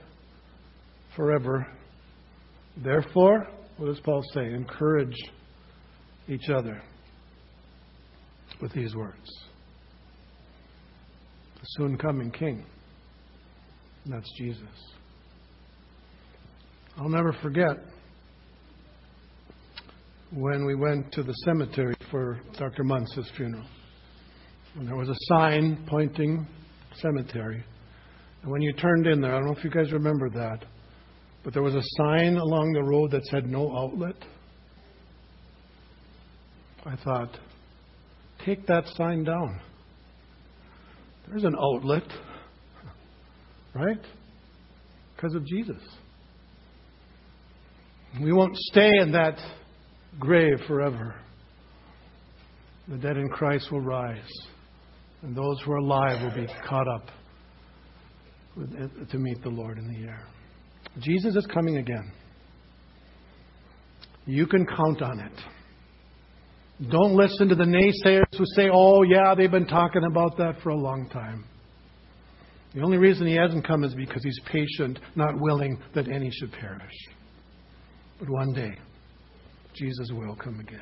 forever. 1.15 1.67
Therefore, 2.77 3.47
what 3.77 3.87
does 3.87 3.99
Paul 3.99 4.21
say? 4.33 4.53
Encourage 4.53 5.15
each 6.29 6.49
other 6.49 6.81
with 8.61 8.71
these 8.71 8.95
words. 8.95 9.29
the 11.55 11.65
soon 11.77 11.97
coming 11.97 12.31
King. 12.31 12.65
And 14.05 14.13
that's 14.13 14.31
Jesus. 14.37 14.61
I'll 16.97 17.09
never 17.09 17.33
forget 17.41 17.77
when 20.31 20.65
we 20.65 20.75
went 20.75 21.11
to 21.13 21.23
the 21.23 21.33
cemetery 21.45 21.95
for 22.11 22.39
Dr. 22.57 22.83
Muntz's 22.83 23.29
funeral. 23.37 23.65
And 24.75 24.87
there 24.87 24.95
was 24.95 25.09
a 25.09 25.15
sign 25.27 25.85
pointing 25.87 26.47
cemetery. 26.95 27.63
And 28.41 28.51
when 28.51 28.61
you 28.61 28.73
turned 28.73 29.07
in 29.07 29.21
there, 29.21 29.33
I 29.33 29.39
don't 29.39 29.47
know 29.47 29.55
if 29.55 29.63
you 29.63 29.69
guys 29.69 29.91
remember 29.91 30.29
that, 30.31 30.65
but 31.43 31.53
there 31.53 31.63
was 31.63 31.75
a 31.75 31.81
sign 31.97 32.37
along 32.37 32.73
the 32.73 32.83
road 32.83 33.11
that 33.11 33.23
said 33.25 33.47
no 33.47 33.75
outlet. 33.75 34.15
I 36.85 36.95
thought, 36.97 37.37
take 38.43 38.67
that 38.67 38.87
sign 38.95 39.23
down. 39.23 39.61
There's 41.29 41.45
an 41.45 41.55
outlet, 41.57 42.03
right? 43.73 43.99
Because 45.15 45.35
of 45.35 45.45
Jesus. 45.45 45.81
We 48.21 48.31
won't 48.31 48.55
stay 48.55 48.91
in 48.99 49.11
that 49.13 49.37
grave 50.19 50.59
forever. 50.67 51.15
The 52.87 52.97
dead 52.97 53.17
in 53.17 53.29
Christ 53.29 53.71
will 53.71 53.81
rise, 53.81 54.29
and 55.21 55.35
those 55.35 55.61
who 55.65 55.71
are 55.71 55.77
alive 55.77 56.21
will 56.21 56.45
be 56.45 56.51
caught 56.67 56.87
up 56.87 57.07
to 59.09 59.17
meet 59.17 59.41
the 59.41 59.49
Lord 59.49 59.77
in 59.77 59.87
the 59.87 60.07
air. 60.07 60.27
Jesus 60.99 61.35
is 61.35 61.47
coming 61.47 61.77
again. 61.77 62.11
You 64.25 64.45
can 64.45 64.65
count 64.65 65.01
on 65.01 65.19
it. 65.19 65.31
Don't 66.89 67.15
listen 67.15 67.47
to 67.49 67.55
the 67.55 67.63
naysayers 67.63 68.37
who 68.37 68.43
say, 68.55 68.69
oh, 68.71 69.03
yeah, 69.03 69.33
they've 69.35 69.49
been 69.49 69.67
talking 69.67 70.03
about 70.03 70.37
that 70.37 70.61
for 70.61 70.69
a 70.69 70.77
long 70.77 71.09
time. 71.09 71.45
The 72.73 72.81
only 72.81 72.97
reason 72.97 73.27
he 73.27 73.35
hasn't 73.35 73.67
come 73.67 73.83
is 73.83 73.93
because 73.93 74.23
he's 74.23 74.39
patient, 74.51 74.99
not 75.15 75.39
willing 75.39 75.79
that 75.93 76.07
any 76.07 76.31
should 76.31 76.51
perish. 76.51 76.93
But 78.19 78.29
one 78.29 78.53
day, 78.53 78.77
Jesus 79.75 80.09
will 80.11 80.35
come 80.35 80.59
again. 80.59 80.81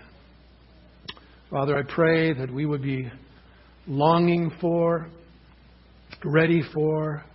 Father, 1.49 1.77
I 1.77 1.83
pray 1.83 2.33
that 2.33 2.49
we 2.49 2.65
would 2.65 2.81
be 2.81 3.11
longing 3.87 4.51
for, 4.61 5.09
ready 6.23 6.61
for, 6.73 7.25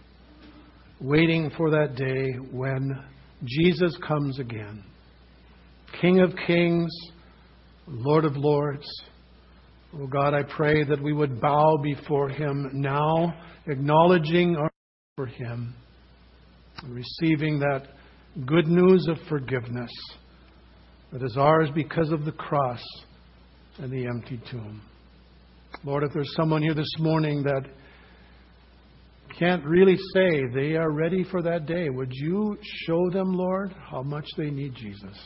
waiting 1.00 1.50
for 1.56 1.70
that 1.70 1.96
day 1.96 2.32
when 2.50 2.98
Jesus 3.44 3.94
comes 4.06 4.38
again. 4.38 4.82
King 6.00 6.20
of 6.20 6.32
kings, 6.46 6.90
Lord 7.86 8.24
of 8.24 8.36
lords. 8.36 8.86
Oh 9.98 10.06
God, 10.06 10.34
I 10.34 10.42
pray 10.42 10.84
that 10.84 11.02
we 11.02 11.14
would 11.14 11.40
bow 11.40 11.78
before 11.82 12.28
him 12.28 12.68
now, 12.74 13.34
acknowledging 13.66 14.54
our 14.56 14.70
for 15.16 15.26
him, 15.26 15.74
receiving 16.86 17.58
that 17.60 17.86
good 18.44 18.66
news 18.66 19.06
of 19.08 19.16
forgiveness 19.30 19.90
that 21.12 21.22
is 21.22 21.38
ours 21.38 21.70
because 21.74 22.10
of 22.10 22.26
the 22.26 22.32
cross 22.32 22.82
and 23.78 23.90
the 23.90 24.06
empty 24.06 24.38
tomb. 24.50 24.82
Lord, 25.82 26.02
if 26.04 26.12
there's 26.12 26.34
someone 26.36 26.60
here 26.60 26.74
this 26.74 26.94
morning 26.98 27.42
that 27.44 27.62
can't 29.38 29.64
really 29.64 29.96
say 30.12 30.42
they 30.54 30.76
are 30.76 30.90
ready 30.90 31.24
for 31.24 31.40
that 31.40 31.64
day, 31.64 31.88
would 31.88 32.10
you 32.12 32.58
show 32.86 33.08
them, 33.10 33.32
Lord, 33.32 33.74
how 33.90 34.02
much 34.02 34.26
they 34.36 34.50
need 34.50 34.74
Jesus? 34.74 35.16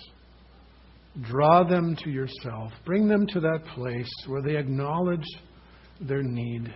Draw 1.22 1.64
them 1.64 1.96
to 2.04 2.10
yourself. 2.10 2.72
Bring 2.84 3.08
them 3.08 3.26
to 3.28 3.40
that 3.40 3.64
place 3.74 4.10
where 4.26 4.42
they 4.42 4.56
acknowledge 4.56 5.26
their 6.00 6.22
need, 6.22 6.72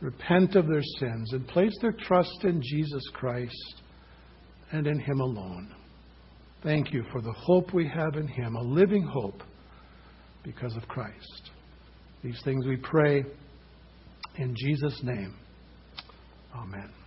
repent 0.00 0.54
of 0.54 0.68
their 0.68 0.82
sins, 0.98 1.32
and 1.32 1.46
place 1.48 1.76
their 1.82 1.92
trust 1.92 2.44
in 2.44 2.62
Jesus 2.62 3.02
Christ 3.12 3.82
and 4.72 4.86
in 4.86 5.00
Him 5.00 5.20
alone. 5.20 5.74
Thank 6.62 6.92
you 6.92 7.04
for 7.10 7.20
the 7.20 7.32
hope 7.32 7.74
we 7.74 7.88
have 7.88 8.14
in 8.16 8.28
Him, 8.28 8.54
a 8.54 8.62
living 8.62 9.02
hope 9.02 9.42
because 10.44 10.76
of 10.76 10.86
Christ. 10.88 11.50
These 12.22 12.40
things 12.44 12.66
we 12.66 12.76
pray 12.76 13.24
in 14.36 14.54
Jesus' 14.56 15.00
name. 15.02 15.34
Amen. 16.54 16.99